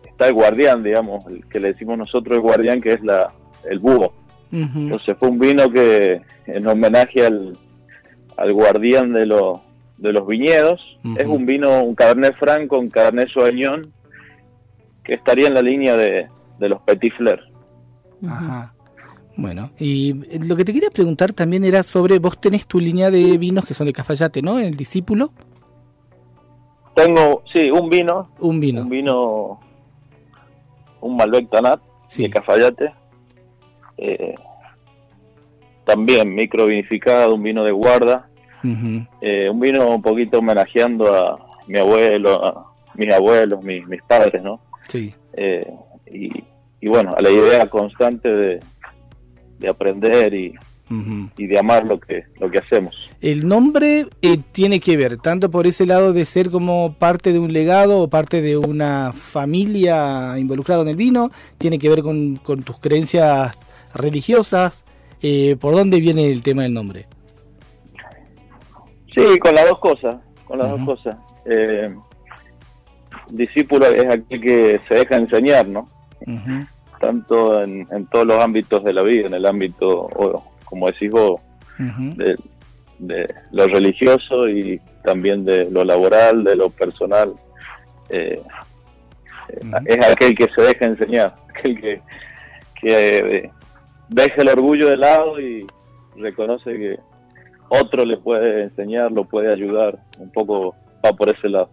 está 0.05 0.27
el 0.27 0.33
guardián, 0.33 0.83
digamos, 0.83 1.25
el 1.27 1.47
que 1.47 1.61
le 1.61 1.71
decimos 1.71 1.97
nosotros 1.97 2.35
el 2.35 2.41
guardián, 2.41 2.81
que 2.81 2.93
es 2.93 3.01
la, 3.03 3.31
el 3.69 3.79
búho. 3.79 4.13
Entonces 4.51 5.15
fue 5.17 5.29
un 5.29 5.39
vino 5.39 5.69
que 5.69 6.21
en 6.45 6.67
homenaje 6.67 7.25
al, 7.25 7.57
al 8.37 8.53
guardián 8.53 9.13
de, 9.13 9.25
los 9.25 9.61
de 9.97 10.11
los 10.11 10.27
viñedos. 10.27 10.81
Es 11.17 11.25
un 11.25 11.45
vino, 11.45 11.83
un 11.83 11.95
Cabernet 11.95 12.35
Franc 12.37 12.67
con 12.67 12.89
Cabernet 12.89 13.29
Sauvignon, 13.33 13.91
que 15.03 15.13
estaría 15.13 15.47
en 15.47 15.53
la 15.53 15.61
línea 15.61 15.95
de, 15.95 16.27
de 16.59 16.69
los 16.69 16.81
Petit 16.81 17.13
Fleur. 17.15 17.39
Ajá. 18.27 18.73
Bueno, 19.37 19.71
y 19.79 20.13
lo 20.45 20.55
que 20.57 20.65
te 20.65 20.73
quería 20.73 20.89
preguntar 20.89 21.31
también 21.31 21.63
era 21.63 21.81
sobre, 21.83 22.19
vos 22.19 22.39
tenés 22.39 22.67
tu 22.67 22.79
línea 22.79 23.09
de 23.09 23.37
vinos 23.37 23.65
que 23.65 23.73
son 23.73 23.87
de 23.87 23.93
Cafayate, 23.93 24.41
¿no? 24.41 24.59
El 24.59 24.75
discípulo, 24.75 25.31
Tengo, 26.93 27.41
sí, 27.53 27.71
un 27.71 27.89
vino, 27.89 28.29
un 28.39 28.59
vino. 28.59 28.81
un 28.81 28.89
vino, 28.89 29.59
un 30.99 31.15
Malbec 31.15 31.49
Tanat 31.49 31.79
Sí. 32.07 32.23
de 32.23 32.29
Cafayate. 32.31 32.93
Eh, 34.01 34.35
también 35.85 36.33
microvinificado, 36.33 37.35
un 37.35 37.43
vino 37.43 37.63
de 37.63 37.71
guarda. 37.71 38.27
Eh, 39.21 39.49
un 39.49 39.59
vino 39.59 39.89
un 39.89 40.01
poquito 40.01 40.39
homenajeando 40.39 41.15
a 41.15 41.39
mi 41.67 41.79
abuelo, 41.79 42.45
a 42.45 42.71
mis 42.95 43.11
abuelos, 43.11 43.63
mis, 43.63 43.87
mis 43.87 44.01
padres, 44.03 44.43
¿no? 44.43 44.59
Sí. 44.87 45.13
Eh, 45.33 45.65
y, 46.11 46.43
y 46.79 46.87
bueno, 46.87 47.15
a 47.17 47.21
la 47.21 47.31
idea 47.31 47.65
constante 47.67 48.29
de, 48.29 48.59
de 49.59 49.69
aprender 49.69 50.33
y, 50.33 50.53
y 51.37 51.47
de 51.47 51.57
amar 51.57 51.85
lo 51.85 51.99
que, 51.99 52.25
lo 52.39 52.51
que 52.51 52.59
hacemos. 52.59 52.95
El 53.21 53.47
nombre 53.47 54.07
eh, 54.21 54.37
tiene 54.51 54.79
que 54.79 54.97
ver 54.97 55.17
tanto 55.17 55.49
por 55.49 55.65
ese 55.65 55.85
lado 55.85 56.13
de 56.13 56.25
ser 56.25 56.49
como 56.51 56.93
parte 56.93 57.31
de 57.31 57.39
un 57.39 57.53
legado 57.53 57.99
o 57.99 58.09
parte 58.09 58.41
de 58.41 58.57
una 58.57 59.11
familia 59.13 60.37
involucrada 60.37 60.81
en 60.81 60.89
el 60.89 60.95
vino, 60.95 61.29
tiene 61.57 61.79
que 61.79 61.89
ver 61.89 62.03
con, 62.03 62.35
con 62.35 62.61
tus 62.63 62.77
creencias 62.79 63.59
religiosas. 63.93 64.83
Eh, 65.21 65.55
¿Por 65.59 65.75
dónde 65.75 65.99
viene 65.99 66.31
el 66.31 66.41
tema 66.41 66.63
del 66.63 66.73
nombre? 66.73 67.07
Sí, 69.13 69.37
con 69.39 69.53
las 69.53 69.67
dos 69.67 69.79
cosas, 69.79 70.15
con 70.45 70.59
las 70.59 70.69
dos 70.71 70.81
cosas. 70.81 71.17
Eh, 71.45 71.93
discípulo 73.29 73.85
es 73.87 74.05
aquel 74.05 74.41
que 74.41 74.81
se 74.87 74.95
deja 74.95 75.17
enseñar, 75.17 75.67
¿no? 75.67 75.87
Tanto 76.99 77.61
en, 77.61 77.87
en 77.91 78.05
todos 78.07 78.25
los 78.25 78.37
ámbitos 78.37 78.83
de 78.83 78.93
la 78.93 79.01
vida, 79.01 79.27
en 79.27 79.33
el 79.33 79.45
ámbito, 79.45 80.07
como 80.65 80.87
decís 80.87 81.09
vos, 81.09 81.41
de, 81.77 82.37
de 82.99 83.33
lo 83.51 83.67
religioso 83.67 84.47
y 84.47 84.79
también 85.03 85.43
de 85.43 85.69
lo 85.69 85.83
laboral, 85.83 86.43
de 86.43 86.55
lo 86.55 86.69
personal. 86.69 87.33
Eh, 88.09 88.41
eh. 89.49 89.61
Es 89.85 90.05
aquel 90.07 90.35
que 90.35 90.47
se 90.55 90.61
deja 90.61 90.85
enseñar, 90.85 91.35
aquel 91.49 91.81
que, 91.81 92.01
que 92.79 93.51
deja 94.11 94.41
el 94.41 94.49
orgullo 94.49 94.89
de 94.89 94.97
lado 94.97 95.39
y 95.39 95.65
reconoce 96.15 96.73
que 96.73 96.99
otro 97.69 98.05
le 98.05 98.17
puede 98.17 98.63
enseñar, 98.63 99.11
lo 99.11 99.23
puede 99.23 99.51
ayudar, 99.51 99.97
un 100.19 100.31
poco 100.31 100.75
va 101.03 101.13
por 101.13 101.29
ese 101.29 101.49
lado. 101.49 101.69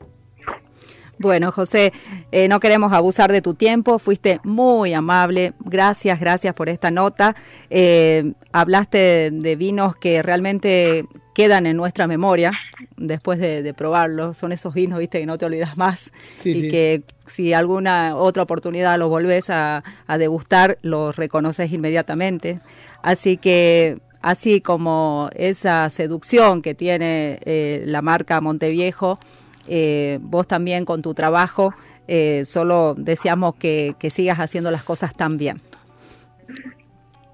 Bueno, 1.18 1.50
José, 1.50 1.92
eh, 2.30 2.46
no 2.48 2.60
queremos 2.60 2.92
abusar 2.92 3.32
de 3.32 3.42
tu 3.42 3.54
tiempo, 3.54 3.98
fuiste 3.98 4.40
muy 4.44 4.94
amable, 4.94 5.52
gracias, 5.60 6.20
gracias 6.20 6.54
por 6.54 6.68
esta 6.68 6.90
nota. 6.90 7.34
Eh, 7.70 8.32
hablaste 8.52 9.30
de 9.32 9.56
vinos 9.56 9.96
que 9.96 10.22
realmente 10.22 11.04
quedan 11.34 11.66
en 11.66 11.76
nuestra 11.76 12.06
memoria 12.06 12.52
después 12.96 13.38
de, 13.38 13.62
de 13.62 13.74
probarlos, 13.74 14.36
son 14.36 14.52
esos 14.52 14.74
vinos, 14.74 14.98
viste, 14.98 15.20
que 15.20 15.26
no 15.26 15.38
te 15.38 15.46
olvidas 15.46 15.76
más 15.76 16.12
Sí, 16.36 16.50
y 16.50 16.60
sí. 16.62 16.70
que 16.70 17.02
si 17.26 17.52
alguna 17.52 18.16
otra 18.16 18.42
oportunidad 18.44 18.98
los 18.98 19.08
volvés 19.08 19.50
a, 19.50 19.82
a 20.06 20.18
degustar, 20.18 20.78
los 20.82 21.14
reconoces 21.16 21.72
inmediatamente. 21.72 22.60
Así 23.02 23.36
que 23.36 23.98
así 24.20 24.60
como 24.60 25.30
esa 25.34 25.88
seducción 25.90 26.60
que 26.62 26.74
tiene 26.74 27.38
eh, 27.44 27.82
la 27.86 28.02
marca 28.02 28.40
Monteviejo, 28.40 29.20
eh, 29.68 30.18
vos 30.22 30.46
también 30.46 30.84
con 30.84 31.02
tu 31.02 31.14
trabajo, 31.14 31.74
eh, 32.06 32.44
solo 32.44 32.94
deseamos 32.96 33.54
que, 33.56 33.94
que 33.98 34.10
sigas 34.10 34.38
haciendo 34.38 34.70
las 34.70 34.82
cosas 34.82 35.14
tan 35.14 35.36
bien. 35.36 35.60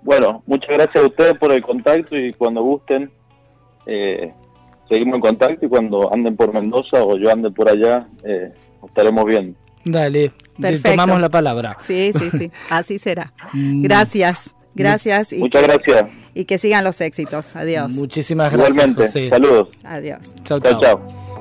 Bueno, 0.03 0.43
muchas 0.47 0.69
gracias 0.69 1.03
a 1.03 1.07
ustedes 1.07 1.39
por 1.39 1.53
el 1.53 1.63
contacto 1.63 2.17
y 2.17 2.33
cuando 2.33 2.63
gusten, 2.63 3.11
eh, 3.87 4.33
seguimos 4.89 5.15
en 5.17 5.21
contacto 5.23 5.65
y 5.65 5.69
cuando 5.69 6.13
anden 6.13 6.37
por 6.37 6.53
Mendoza 6.53 7.03
o 7.03 7.17
yo 7.17 7.31
ande 7.33 7.51
por 7.51 7.69
allá, 7.69 8.07
eh, 8.25 8.49
estaremos 8.87 9.25
viendo. 9.25 9.59
Dale, 9.85 10.29
te 10.29 10.63
Perfecto. 10.63 10.91
tomamos 10.91 11.21
la 11.21 11.29
palabra. 11.31 11.77
Sí, 11.81 12.11
sí, 12.19 12.31
sí, 12.37 12.51
así 12.71 12.99
será. 12.99 13.33
Mm. 13.53 13.83
Gracias, 13.83 14.55
gracias 14.75 15.33
y, 15.33 15.39
Muchas 15.39 15.63
gracias. 15.63 16.11
y 16.35 16.45
que 16.45 16.59
sigan 16.59 16.83
los 16.83 17.01
éxitos. 17.01 17.55
Adiós. 17.55 17.93
Muchísimas 17.93 18.53
gracias, 18.53 18.75
Igualmente, 18.75 19.07
José. 19.07 19.29
saludos. 19.29 19.69
Adiós. 19.85 20.35
Chao, 20.43 20.59
Chao, 20.61 20.81